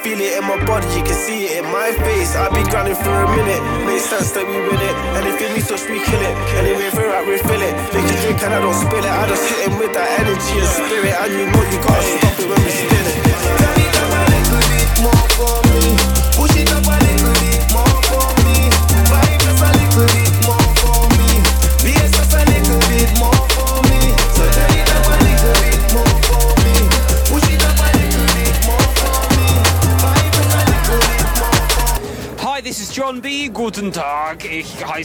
feel 0.06 0.20
it 0.20 0.38
in 0.38 0.44
my 0.46 0.54
body, 0.64 0.86
you 0.94 1.02
can 1.02 1.18
see 1.18 1.46
it 1.46 1.64
in 1.64 1.66
my 1.66 1.90
face. 2.06 2.36
I've 2.36 2.52
been 2.54 2.68
grinding 2.70 2.94
for 2.94 3.10
a 3.10 3.28
minute, 3.34 3.62
makes 3.86 4.06
sense 4.06 4.30
that 4.38 4.46
we 4.46 4.54
win 4.54 4.78
it. 4.78 4.94
Anything 5.18 5.50
we 5.54 5.60
touch, 5.60 5.82
we 5.90 5.98
kill 5.98 6.22
it. 6.22 6.34
Anyway, 6.62 6.86
we're 6.94 7.10
out, 7.10 7.26
refill 7.26 7.60
it. 7.60 7.74
Make 7.90 8.06
a 8.06 8.16
drink 8.22 8.38
and 8.46 8.54
I 8.54 8.60
don't 8.62 8.78
spill 8.78 9.02
it. 9.02 9.10
I 9.10 9.26
just 9.26 9.42
hit 9.50 9.66
him 9.66 9.78
with 9.82 9.92
that 9.98 10.08
energy 10.22 10.62
and 10.62 10.70
spirit, 10.78 11.10
and 11.10 11.30
you 11.34 11.44
know 11.50 11.62
you 11.66 11.82
stop 11.82 12.22
it 12.22 12.25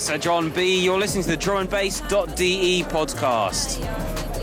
Ich 0.01 0.07
uh, 0.07 0.13
heiße 0.13 0.19
John 0.19 0.49
B. 0.49 0.83
You're 0.83 0.97
listening 0.97 1.23
to 1.23 1.29
the 1.29 1.37
drumandbass.de 1.37 2.83
podcast. 2.85 3.77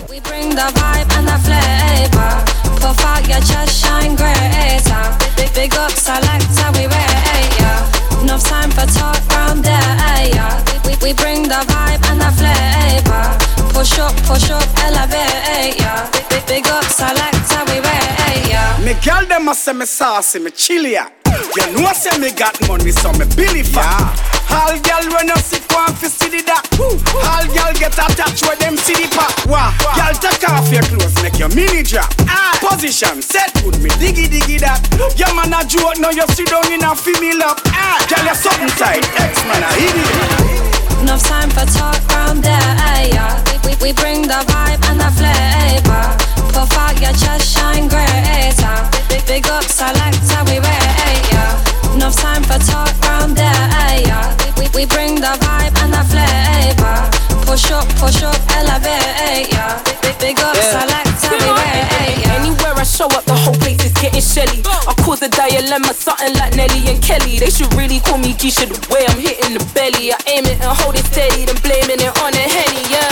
We 0.09 0.21
bring 0.21 0.51
the 0.51 0.71
vibe 0.73 1.11
and 1.17 1.27
the 1.27 1.39
flavor. 1.43 2.45
Puff 2.81 3.05
out 3.05 3.27
your 3.27 3.41
chest, 3.41 3.85
shine 3.85 4.15
greater. 4.15 5.19
Big, 5.37 5.53
big 5.55 5.75
up, 5.75 5.91
selector, 5.91 6.71
we 6.75 6.87
rate 6.87 7.59
ya. 7.59 8.23
Enough 8.23 8.45
time 8.45 8.71
for 8.71 8.87
talk 8.87 9.19
there, 9.63 10.31
yeah. 10.33 10.63
We, 10.87 10.95
we 11.03 11.13
bring 11.13 11.43
the 11.43 11.65
vibe 11.67 12.09
and 12.09 12.21
the 12.21 12.31
flavor. 12.39 13.58
Push 13.73 13.99
up, 14.01 14.15
push 14.27 14.51
up, 14.51 14.67
elevate 14.83 15.79
ya. 15.79 16.11
Big, 16.11 16.29
big, 16.29 16.47
big 16.47 16.67
up, 16.67 16.85
selector, 16.85 17.63
we 17.71 17.79
rate 17.79 18.51
ya. 18.51 18.77
Me 18.83 18.93
girl 19.05 19.25
them 19.27 19.49
a 19.49 19.55
say 19.55 19.73
me 19.73 19.87
saucy, 19.87 20.41
me 20.41 20.51
chilly 20.51 20.95
ya. 20.95 21.07
You 21.55 21.79
know 21.79 21.93
say 21.93 22.19
me 22.19 22.33
got 22.33 22.59
money, 22.67 22.91
so 22.91 23.13
me 23.13 23.25
billy 23.37 23.63
fat. 23.63 24.19
All 24.51 24.75
girl 24.81 25.05
when 25.15 25.29
you 25.29 25.37
sit 25.37 25.63
one 25.73 25.95
fi 25.95 26.09
see 26.09 26.29
the 26.29 26.43
that. 26.51 26.67
All 26.81 27.47
girl 27.55 27.73
get 27.79 27.95
attached 27.95 28.43
with 28.49 28.59
them 28.59 28.77
see 28.77 28.95
the 28.95 29.07
pop. 29.15 29.31
Wah, 29.47 29.71
girl 29.95 30.15
take 30.19 30.43
off 30.51 30.67
your 30.73 30.83
clothes, 30.83 31.15
make 31.23 31.39
your 31.39 31.51
mini 31.55 31.83
drop. 31.85 32.11
Ah, 32.27 32.59
position 32.59 33.23
set 33.23 33.55
good, 33.63 33.79
me 33.79 33.91
diggy 34.03 34.27
diggy 34.27 34.59
that. 34.59 34.83
Your 35.15 35.31
man 35.39 35.55
a 35.55 35.63
joke, 35.63 36.01
now 36.03 36.11
you 36.11 36.27
sit 36.35 36.49
down 36.51 36.67
in 36.73 36.83
a 36.83 36.97
female 36.97 37.47
up. 37.47 37.61
Ah, 37.71 38.03
girl 38.11 38.27
you 38.27 38.35
something 38.35 38.73
tight, 38.75 39.07
X 39.23 39.39
man 39.47 39.63
a 39.63 39.71
idiot. 39.79 40.59
Enough 41.03 41.23
time 41.23 41.51
for 41.51 41.65
talk 41.71 42.03
round 42.11 42.43
there, 42.43 42.59
yeah. 43.15 43.58
We, 43.69 43.77
we 43.85 43.93
bring 43.93 44.23
the 44.23 44.41
vibe 44.49 44.81
and 44.89 44.97
the 44.97 45.13
flavor. 45.13 46.05
For 46.57 46.65
fire, 46.73 47.13
just 47.13 47.53
shine 47.53 47.85
greater. 47.85 48.77
Big, 49.13 49.21
big 49.29 49.47
up, 49.53 49.65
select, 49.65 50.17
and 50.25 50.49
we 50.49 50.57
rate 50.57 51.29
ya. 51.29 51.45
Enough 51.93 52.17
time 52.17 52.43
for 52.49 52.57
talk 52.65 52.89
round 53.05 53.37
there, 53.37 53.69
yeah. 54.09 54.33
We, 54.57 54.73
we 54.73 54.87
bring 54.89 55.17
the 55.17 55.37
vibe 55.45 55.77
and 55.85 55.93
the 55.93 56.01
flavor. 56.09 56.97
Push 57.45 57.69
up, 57.71 57.85
push 58.01 58.25
up, 58.25 58.41
elevate 58.57 59.53
ya. 59.53 59.77
Big, 60.01 60.17
big 60.17 60.41
up, 60.41 60.57
yeah. 60.57 60.73
select, 60.73 61.21
we 61.29 61.37
rate 61.37 62.25
ya. 62.25 62.41
Anywhere 62.41 62.73
I 62.73 62.85
show 62.85 63.13
up, 63.13 63.25
the 63.29 63.37
whole 63.37 63.59
place 63.61 63.85
is 63.85 63.93
getting 64.01 64.25
shelly. 64.25 64.65
I 64.65 64.95
cause 65.05 65.21
a 65.21 65.29
dilemma, 65.29 65.93
something 65.93 66.33
like 66.41 66.57
Nelly 66.57 66.89
and 66.89 67.03
Kelly. 67.03 67.37
They 67.37 67.51
should 67.51 67.73
really 67.75 68.01
call 68.01 68.17
me 68.17 68.33
G, 68.33 68.49
the 68.49 68.81
way 68.89 69.05
I'm 69.05 69.21
hitting 69.21 69.53
the 69.53 69.65
belly. 69.77 70.17
I 70.17 70.17
aim 70.25 70.47
it 70.49 70.57
and 70.57 70.73
hold 70.73 70.97
it 70.97 71.05
steady, 71.05 71.45
then 71.45 71.61
blaming 71.61 72.01
it 72.01 72.17
on 72.25 72.33
the 72.33 72.41
henny, 72.49 72.81
yeah. 72.89 73.08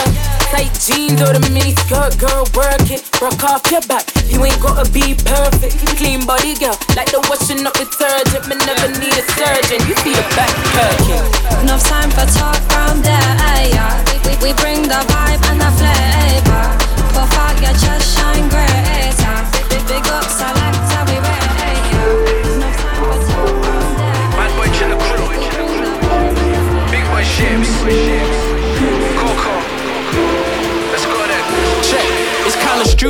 Tight 0.50 0.72
jeans 0.78 1.20
or 1.20 1.34
the 1.34 1.42
mini 1.50 1.74
skirt, 1.84 2.16
girl, 2.18 2.46
work 2.54 2.86
it. 2.88 3.02
Rock 3.20 3.42
off 3.44 3.66
your 3.70 3.82
back, 3.90 4.06
you 4.30 4.44
ain't 4.44 4.60
gotta 4.62 4.88
be 4.90 5.14
perfect. 5.26 5.74
Clean 5.98 6.24
body, 6.24 6.54
girl, 6.54 6.78
like 6.94 7.10
the 7.10 7.20
washing 7.28 7.66
up 7.66 7.74
detergent. 7.74 8.46
Me 8.48 8.54
never 8.64 8.88
need 8.98 9.16
a 9.16 9.24
surgeon. 9.34 9.82
You 9.88 9.94
see 10.00 10.14
the 10.14 10.26
back 10.38 10.52
perking. 10.72 11.24
Enough 11.66 11.82
time 11.84 12.10
for 12.10 12.26
talk 12.30 12.60
round 12.72 13.04
there, 13.04 13.34
yeah. 13.74 13.98
We, 14.24 14.38
we 14.38 14.50
bring 14.62 14.82
the 14.82 15.00
vibe 15.10 15.42
and 15.50 15.60
the 15.60 15.70
flavor. 15.74 16.64
Puff 17.12 17.34
out 17.36 17.60
your 17.60 17.74
chest, 17.74 18.16
shine 18.16 18.48
greater. 18.48 18.75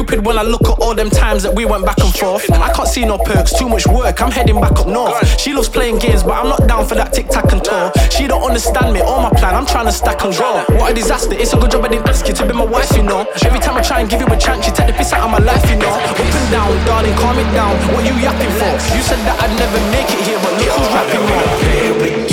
Stupid 0.06 0.26
when 0.26 0.38
I 0.38 0.42
look 0.42 0.62
at 0.68 0.78
all 0.78 0.94
them 0.94 1.10
times 1.10 1.42
that 1.42 1.54
we 1.54 1.64
went 1.64 1.84
back 1.84 1.98
and 1.98 2.14
forth. 2.14 2.50
I 2.52 2.72
can't 2.72 2.88
see 2.88 3.04
no 3.04 3.18
perks, 3.18 3.52
too 3.58 3.68
much 3.68 3.86
work. 3.86 4.22
I'm 4.22 4.30
heading 4.30 4.60
back 4.60 4.78
up 4.78 4.86
north. 4.86 5.18
She 5.40 5.52
loves 5.52 5.68
playing 5.68 5.98
games, 5.98 6.22
but 6.22 6.32
I'm 6.32 6.48
not 6.48 6.68
down 6.68 6.86
for 6.86 6.94
that 6.94 7.12
tic 7.12 7.28
tac 7.28 7.50
and 7.52 7.62
toe. 7.64 7.90
She 8.10 8.26
don't 8.26 8.42
understand 8.42 8.94
me 8.94 9.00
or 9.00 9.20
my 9.20 9.30
plan. 9.30 9.54
I'm 9.54 9.66
trying 9.66 9.86
to 9.86 9.92
stack 9.92 10.22
and 10.22 10.34
grow. 10.34 10.62
What 10.78 10.92
a 10.92 10.94
disaster! 10.94 11.34
It's 11.34 11.52
a 11.54 11.56
good 11.58 11.70
job 11.70 11.84
I 11.84 11.88
didn't 11.88 12.08
ask 12.08 12.26
you 12.28 12.34
to 12.34 12.46
be 12.46 12.52
my 12.52 12.64
wife, 12.64 12.90
you 12.96 13.02
know. 13.02 13.26
Every 13.42 13.58
time 13.58 13.76
I 13.76 13.82
try 13.82 14.00
and 14.00 14.08
give 14.08 14.20
you 14.20 14.26
a 14.26 14.38
chance, 14.38 14.66
you 14.66 14.72
take 14.72 14.86
the 14.86 14.92
piss 14.92 15.12
out 15.12 15.24
of 15.26 15.30
my 15.30 15.42
life, 15.42 15.64
you 15.70 15.76
know. 15.76 15.90
Up 15.90 16.18
and 16.20 16.50
down, 16.50 16.70
darling, 16.86 17.16
calm 17.18 17.38
it 17.38 17.50
down. 17.52 17.74
What 17.94 18.04
you 18.06 18.14
yapping 18.22 18.54
for? 18.60 18.72
You 18.94 19.02
said 19.02 19.20
that 19.26 19.36
I'd 19.42 19.54
never 19.58 19.80
make 19.90 20.06
it 20.06 20.22
here, 20.22 20.38
but 20.38 20.52
look 20.54 20.70
who's 20.70 20.90
rapping 20.94 22.22
now. 22.22 22.25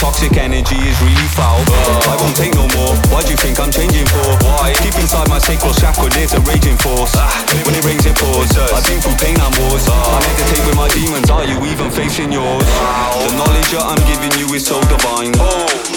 Toxic 0.00 0.32
energy 0.40 0.80
is 0.80 0.96
really 1.04 1.28
foul. 1.36 1.60
I 2.08 2.16
won't 2.16 2.32
take 2.32 2.56
no 2.56 2.64
more, 2.72 2.96
why 3.12 3.20
do 3.20 3.36
you 3.36 3.36
think 3.36 3.60
I'm 3.60 3.68
changing 3.68 4.08
for? 4.08 4.32
Why? 4.48 4.72
Deep 4.80 4.96
inside 4.96 5.28
my 5.28 5.36
sacral 5.36 5.76
chakra, 5.76 6.08
there's 6.08 6.32
a 6.32 6.40
raging 6.48 6.80
force. 6.80 7.12
Ah, 7.20 7.28
when 7.68 7.76
it 7.76 7.84
rains, 7.84 8.08
it 8.08 8.16
pours. 8.16 8.48
I've 8.56 8.80
been 8.88 8.96
through 9.04 9.20
pain 9.20 9.36
and 9.36 9.52
wars. 9.60 9.84
I 9.92 10.24
meditate 10.24 10.64
with 10.64 10.76
my 10.80 10.88
demons, 10.96 11.28
are 11.28 11.44
you 11.44 11.60
even 11.68 11.92
facing 11.92 12.32
yours? 12.32 12.64
The 12.64 13.32
knowledge 13.36 13.68
that 13.76 13.84
I'm 13.84 14.00
giving 14.08 14.32
you 14.40 14.48
is 14.56 14.64
so 14.64 14.80
divine. 14.88 15.36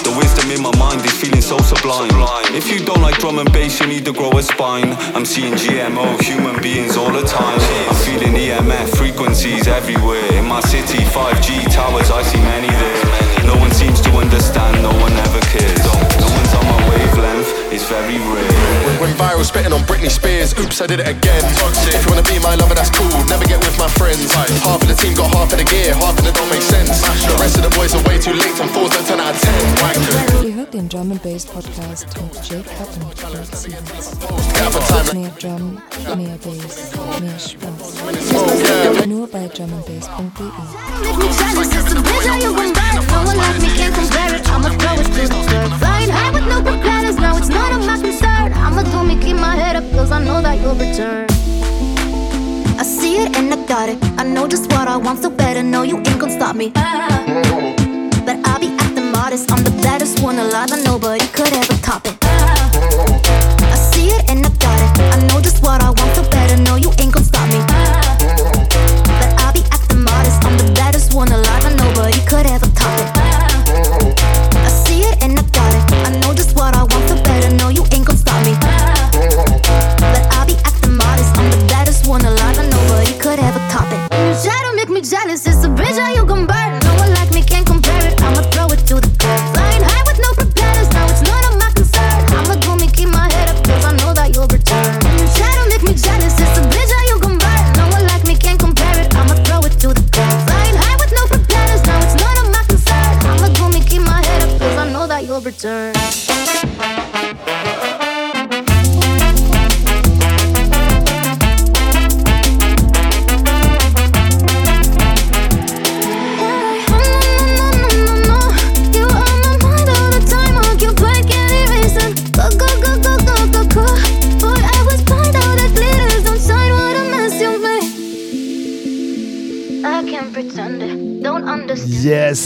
The 0.03 0.11
wisdom 0.19 0.51
in 0.51 0.59
my 0.59 0.75
mind 0.75 0.99
is 1.07 1.15
feeling 1.15 1.41
so 1.41 1.55
sublime. 1.63 2.11
If 2.51 2.67
you 2.67 2.83
don't 2.83 3.01
like 3.01 3.15
drum 3.23 3.39
and 3.39 3.47
bass, 3.55 3.79
you 3.79 3.87
need 3.87 4.03
to 4.03 4.11
grow 4.11 4.35
a 4.35 4.43
spine. 4.43 4.99
I'm 5.15 5.23
seeing 5.23 5.55
GMO, 5.55 6.19
human 6.19 6.59
beings 6.61 6.99
all 6.99 7.11
the 7.11 7.23
time. 7.23 7.59
I'm 7.87 7.95
feeling 8.03 8.35
EMF 8.35 8.99
frequencies 8.99 9.71
everywhere. 9.71 10.27
In 10.35 10.43
my 10.43 10.59
city, 10.59 10.99
5G 11.07 11.71
towers, 11.71 12.11
I 12.11 12.21
see 12.23 12.43
many 12.43 12.67
there. 12.67 13.22
No 13.45 13.55
one 13.57 13.71
seems 13.71 13.99
to 14.01 14.11
understand, 14.17 14.81
no 14.81 14.91
one 15.03 15.13
ever 15.13 15.41
cares. 15.51 15.83
No 16.19 16.27
one's 16.31 16.53
on 16.55 16.65
my 16.65 16.79
wavelength, 16.89 17.49
it's 17.73 17.85
very 17.85 18.17
rare. 18.17 18.51
When, 18.85 18.95
when 19.01 19.11
viral 19.19 19.43
spitting 19.43 19.73
on 19.73 19.81
Britney 19.81 20.09
Spears, 20.09 20.53
oops, 20.59 20.81
I 20.81 20.87
did 20.87 20.99
it 20.99 21.07
again. 21.07 21.43
If 21.91 22.05
you 22.05 22.09
wanna 22.09 22.23
be 22.23 22.39
my 22.39 22.55
lover, 22.55 22.75
that's 22.75 22.89
cool. 22.89 23.11
Never 23.27 23.45
get 23.45 23.59
with 23.59 23.77
my 23.77 23.87
friends. 23.99 24.31
Half 24.33 24.81
of 24.81 24.87
the 24.87 24.95
team 24.95 25.13
got 25.15 25.29
half 25.35 25.51
of 25.51 25.57
the 25.59 25.65
gear, 25.65 25.93
half 25.93 26.17
of 26.17 26.25
it 26.25 26.33
don't 26.35 26.49
make 26.49 26.61
sense. 26.63 27.01
The 27.01 27.35
rest 27.39 27.57
of 27.57 27.63
the 27.63 27.73
boys 27.75 27.93
are 27.95 28.03
way 28.07 28.17
too 28.19 28.33
late 28.33 28.55
and 28.59 28.69
fours 28.71 28.91
don't 28.91 29.05
10 29.05 29.19
out 29.19 29.35
of 29.35 29.41
10. 29.41 29.53
Wankers. 29.83 30.43
Ihr 30.43 30.55
hört 30.55 30.73
den 30.73 30.87
Drum 30.89 31.11
and 31.11 31.21
Bass 31.23 31.45
Podcast 31.45 32.07
mit 32.15 32.33
Jake 32.47 32.69
Up 32.79 32.89
und 32.95 33.11
Kolt 33.21 33.55
Siewerts. 33.55 34.15
Mehr 35.13 35.31
Drum, 35.39 35.81
mehr 36.17 36.37
Bass, 36.43 36.91
mehr 37.19 37.39
Spaß. 37.39 37.82
Me 38.03 38.11
jealous, 41.39 41.71
it's 41.71 41.93
bitch 41.93 42.25
how 42.27 42.35
you. 42.35 42.51
No 42.51 43.19
one 43.23 43.37
like 43.37 43.61
me 43.61 43.69
can't 43.77 43.93
compare 43.95 44.35
it. 44.35 44.49
I'ma 44.49 44.69
throw 44.69 44.93
it 44.93 45.07
the 45.07 45.27
dirt. 45.49 45.69
Flying 45.79 46.09
high 46.09 46.31
with 46.31 46.47
no 46.47 46.61
propellers, 46.61 47.15
now 47.17 47.37
it's. 47.37 47.49
I'ma 48.73 48.83
do 48.83 49.03
me, 49.03 49.15
keep 49.21 49.37
my 49.37 49.55
head 49.55 49.75
up, 49.75 49.83
cause 49.91 50.11
I 50.11 50.19
know 50.23 50.41
that 50.41 50.59
you'll 50.59 50.75
return. 50.75 51.27
I 52.79 52.83
see 52.83 53.17
it 53.17 53.37
and 53.37 53.53
I 53.53 53.65
got 53.67 53.87
it. 53.89 53.97
I 54.17 54.23
know 54.23 54.47
just 54.47 54.71
what 54.71 54.87
I 54.87 54.97
want, 54.97 55.19
so 55.19 55.29
better 55.29 55.61
know 55.63 55.83
you 55.83 55.97
ain't 55.97 56.19
gon' 56.19 56.31
stop 56.31 56.55
me. 56.55 56.71
But 56.71 58.39
I'll 58.45 58.59
be 58.59 58.75
acting 58.79 59.11
modest. 59.11 59.51
I'm 59.51 59.63
the 59.63 59.71
baddest 59.83 60.21
one 60.23 60.39
alive, 60.39 60.71
and 60.71 60.83
nobody 60.83 61.25
could 61.27 61.53
ever 61.53 61.77
top 61.81 62.05
it. 62.07 62.22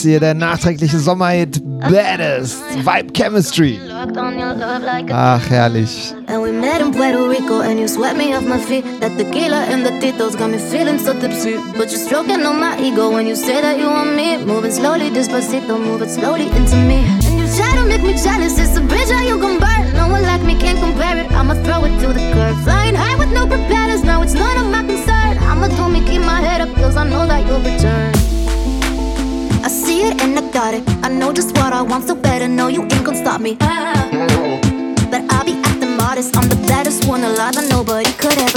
Hier 0.07 0.19
der 0.19 0.33
nachträgliche 0.33 0.99
Sommerhit 0.99 1.61
Baddest. 1.63 2.57
Vibe 2.75 3.13
Chemistry. 3.13 3.79
Ach, 5.11 5.49
herrlich. 5.49 6.13
And 6.27 6.41
we 6.41 6.51
met 6.51 6.81
in 6.81 6.91
Puerto 6.91 7.27
Rico 7.27 7.61
and 7.61 7.79
you 7.79 7.87
swept 7.87 8.17
me 8.17 8.35
off 8.35 8.43
my 8.43 8.57
feet. 8.57 8.83
That 8.99 9.17
tequila 9.17 9.65
and 9.71 9.85
the 9.85 9.91
titos 9.99 10.35
got 10.37 10.49
me 10.49 10.57
feeling 10.57 10.99
so 10.99 11.13
tipsy. 11.13 11.57
But 11.77 11.91
you're 11.91 11.99
stroking 11.99 12.45
on 12.45 12.59
my 12.59 12.79
ego 12.79 13.11
when 13.11 13.27
you 13.27 13.35
say 13.35 13.61
that 13.61 13.77
you 13.77 13.85
want 13.85 14.15
me. 14.15 14.37
Moving 14.37 14.71
slowly, 14.71 15.09
despacito, 15.09 15.77
moving 15.79 16.09
slowly 16.09 16.47
into 16.47 16.77
me. 16.77 17.05
And 17.25 17.39
you 17.39 17.47
try 17.55 17.75
to 17.75 17.85
make 17.85 18.01
me 18.01 18.13
jealous, 18.13 18.57
it's 18.57 18.77
a 18.77 18.81
bridge 18.81 19.09
how 19.09 19.23
you 19.23 19.37
can 19.39 19.59
burn. 19.59 19.93
No 19.95 20.07
one 20.09 20.23
like 20.23 20.43
me 20.43 20.55
can't 20.55 20.79
compare 20.79 21.17
it, 21.17 21.31
I'ma 21.31 21.53
throw 21.63 21.85
it 21.85 21.93
to 22.01 22.07
the 22.07 22.23
curb. 22.33 22.57
Flying 22.63 22.95
high 22.95 23.17
with 23.17 23.31
no 23.31 23.45
propellers, 23.45 24.03
now 24.03 24.21
it's 24.21 24.33
none 24.33 24.57
of 24.57 24.71
my 24.71 24.83
concern. 24.83 25.37
I'ma 25.37 25.67
do 25.67 25.89
me, 25.89 26.01
keep 26.05 26.21
my 26.21 26.41
head 26.41 26.61
up, 26.61 26.73
cause 26.75 26.95
I 26.95 27.07
know 27.07 27.25
that 27.27 27.45
you'll 27.45 27.61
return. 27.61 28.26
I 29.67 29.69
see 29.69 29.99
it 30.03 30.21
and 30.21 30.39
I 30.39 30.49
got 30.53 30.73
it. 30.73 30.81
I 31.03 31.09
know 31.09 31.33
just 31.33 31.53
what 31.57 31.73
I 31.73 31.81
want, 31.81 32.07
so 32.07 32.15
better 32.15 32.47
know 32.47 32.69
you 32.69 32.83
ain't 32.83 33.03
gonna 33.03 33.17
stop 33.17 33.41
me. 33.41 33.57
Ah. 33.59 34.07
But 35.11 35.29
I'll 35.29 35.43
be 35.43 35.59
acting 35.65 35.97
modest. 35.97 36.37
I'm 36.37 36.47
the 36.47 36.55
baddest 36.69 37.05
one 37.05 37.25
alive, 37.25 37.57
and 37.57 37.67
nobody 37.67 38.09
could 38.13 38.37
ever 38.37 38.56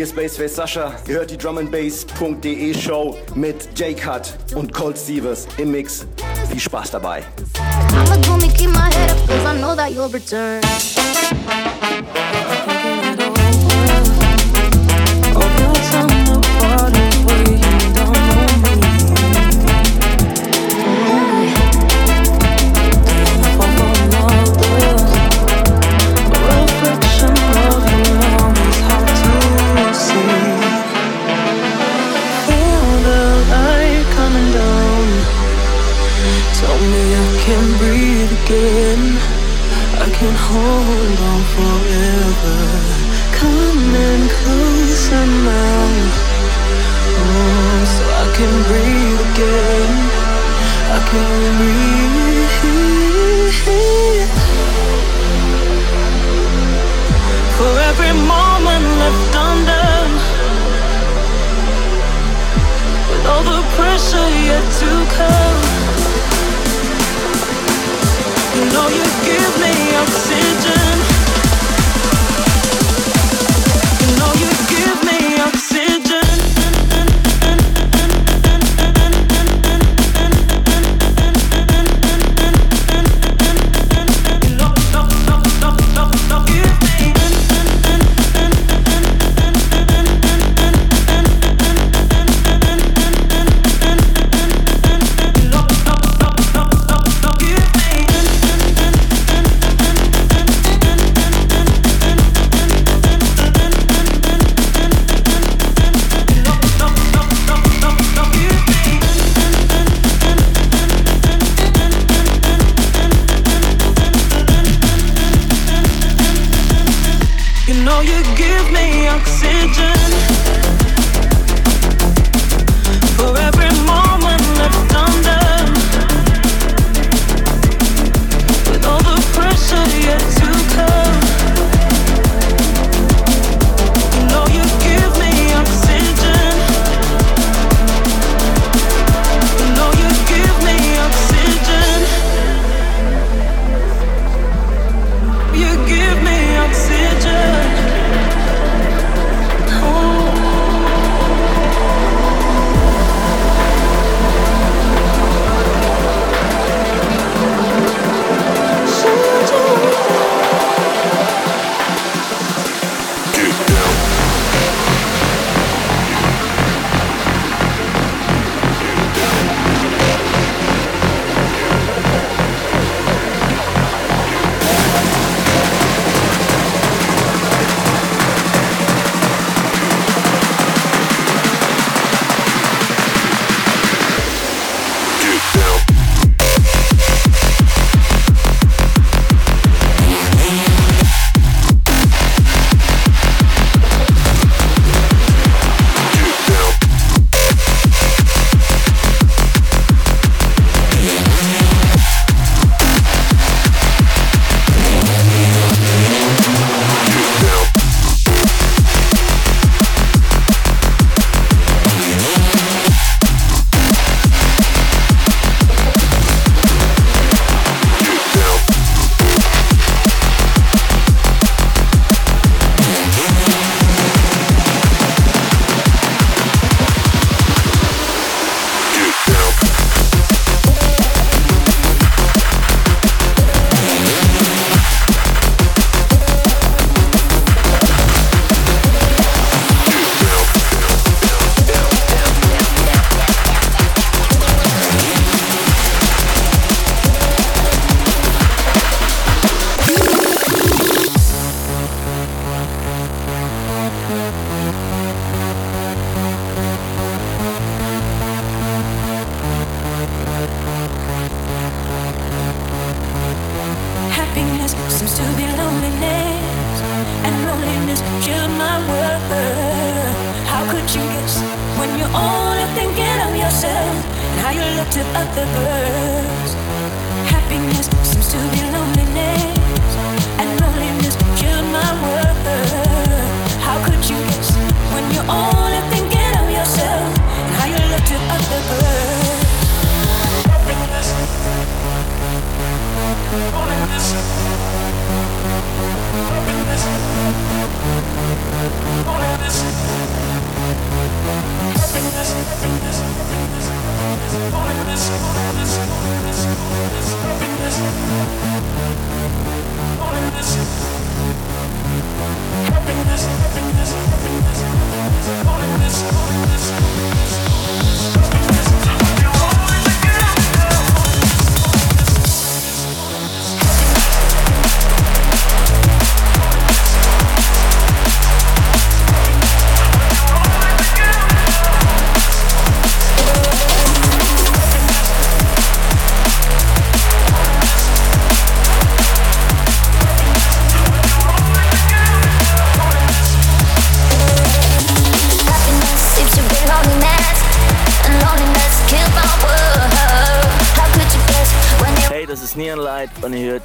hier 0.00 0.06
ist 0.06 0.16
Bassface 0.16 0.56
Sascha. 0.56 0.94
Ihr 1.08 1.16
hört 1.16 1.30
die 1.30 1.36
drumandbass.de 1.36 2.72
Show 2.72 3.18
mit 3.34 3.78
J-Cut 3.78 4.32
und 4.54 4.72
Cold 4.72 4.96
Stevens 4.96 5.46
im 5.58 5.72
Mix. 5.72 6.06
Viel 6.48 6.58
Spaß 6.58 6.92
dabei. 6.92 7.22
Do 8.22 8.38
me, 8.38 8.48
keep 8.48 8.70
my 8.70 8.90
head 8.90 9.10
up, 9.10 9.18
cause 9.28 9.44
I 9.44 9.58
know 9.58 9.76
that 9.76 9.92
you'll 9.92 10.08
return. 10.08 10.62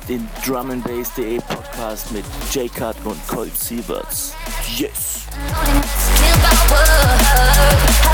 Den 0.07 0.29
Drum 0.45 0.69
and 0.69 0.83
Bass.de 0.83 1.39
Podcast 1.41 2.11
mit 2.11 2.23
Jaycut 2.51 2.95
und 3.05 3.17
Kolt 3.27 3.57
Siewerts. 3.57 4.33
Yes! 4.77 5.25
How 5.31 5.63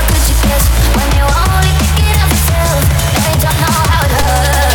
could 0.06 0.24
you 0.28 0.36
when 0.96 1.10
you're 1.16 1.28
only 1.28 1.74
of 1.76 1.98
yourself 2.08 2.80
you 3.28 3.36
don't 3.42 3.58
know 3.60 3.72
how 3.72 4.06
it 4.06 4.12
hurts? 4.12 4.71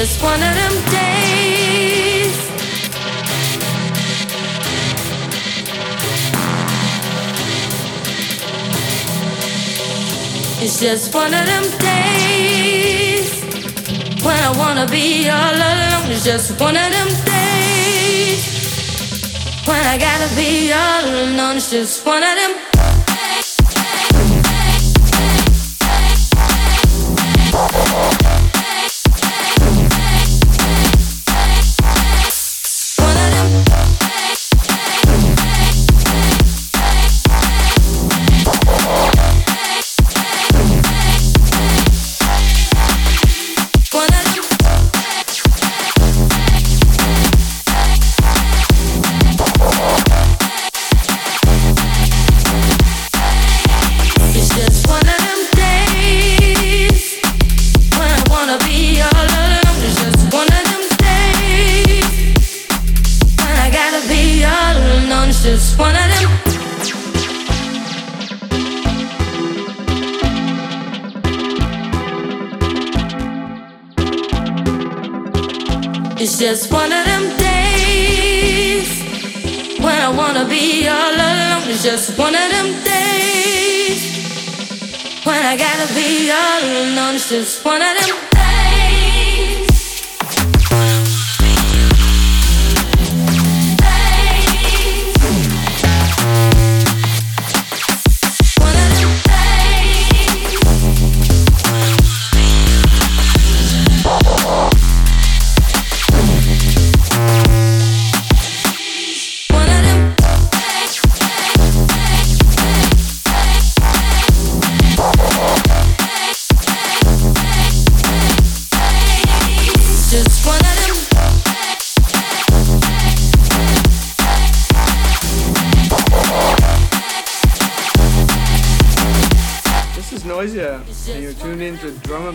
Just 0.00 0.22
one 0.22 0.42
of 0.42 0.54
them 0.54 0.72
days. 0.90 2.36
It's 10.62 10.80
just 10.80 11.14
one 11.14 11.34
of 11.34 11.44
them 11.44 11.64
days 11.78 13.42
when 14.24 14.38
I 14.42 14.52
wanna 14.56 14.86
be 14.86 15.28
all 15.28 15.54
alone. 15.54 16.10
It's 16.10 16.24
just 16.24 16.58
one 16.58 16.76
of 16.78 16.90
them 16.96 17.08
days 17.26 18.42
when 19.66 19.84
I 19.84 19.98
gotta 19.98 20.34
be 20.34 20.72
all 20.72 21.04
alone. 21.04 21.56
It's 21.58 21.70
just 21.70 22.06
one 22.06 22.22
of 22.22 22.36
them. 22.36 22.59
Just 87.30 87.64
one 87.64 87.80
of 87.80 87.96
them 87.96 88.29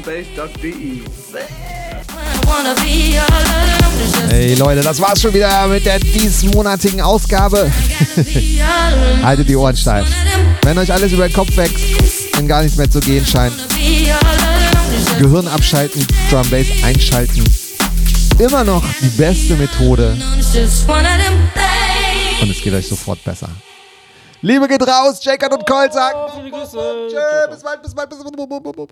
drumandbass.de. 0.05 1.01
Hey 4.29 4.53
Leute, 4.55 4.81
das 4.81 5.01
war's 5.01 5.21
schon 5.21 5.33
wieder 5.33 5.67
mit 5.67 5.85
der 5.85 5.99
diesmonatigen 5.99 7.01
Ausgabe. 7.01 7.71
Haltet 9.23 9.49
die 9.49 9.55
Ohren 9.55 9.75
steif. 9.75 10.07
Wenn 10.63 10.77
euch 10.77 10.91
alles 10.91 11.11
über 11.11 11.27
den 11.27 11.33
Kopf 11.33 11.55
wächst 11.57 12.37
und 12.37 12.47
gar 12.47 12.61
nichts 12.61 12.77
mehr 12.77 12.89
zu 12.89 12.99
gehen 12.99 13.25
scheint, 13.25 13.53
Gehirn 15.19 15.47
abschalten, 15.47 16.05
Drum 16.29 16.49
Bass 16.49 16.67
einschalten. 16.83 17.43
Immer 18.37 18.63
noch 18.63 18.83
die 19.01 19.09
beste 19.09 19.55
Methode 19.55 20.17
und 22.41 22.49
es 22.51 22.61
geht 22.61 22.73
euch 22.73 22.87
sofort 22.87 23.23
besser. 23.23 23.49
Liebe 24.41 24.67
geht 24.67 24.85
raus, 24.85 25.19
Jacob 25.23 25.53
und. 25.53 26.13
Viele 26.35 26.51
Grüße. 26.51 26.77
Tschö, 27.09 27.49
bis 27.49 27.63
bald, 27.63 27.81
bis 27.81 27.95
bald, 27.95 28.09
bis 28.09 28.19
bald. 28.19 28.89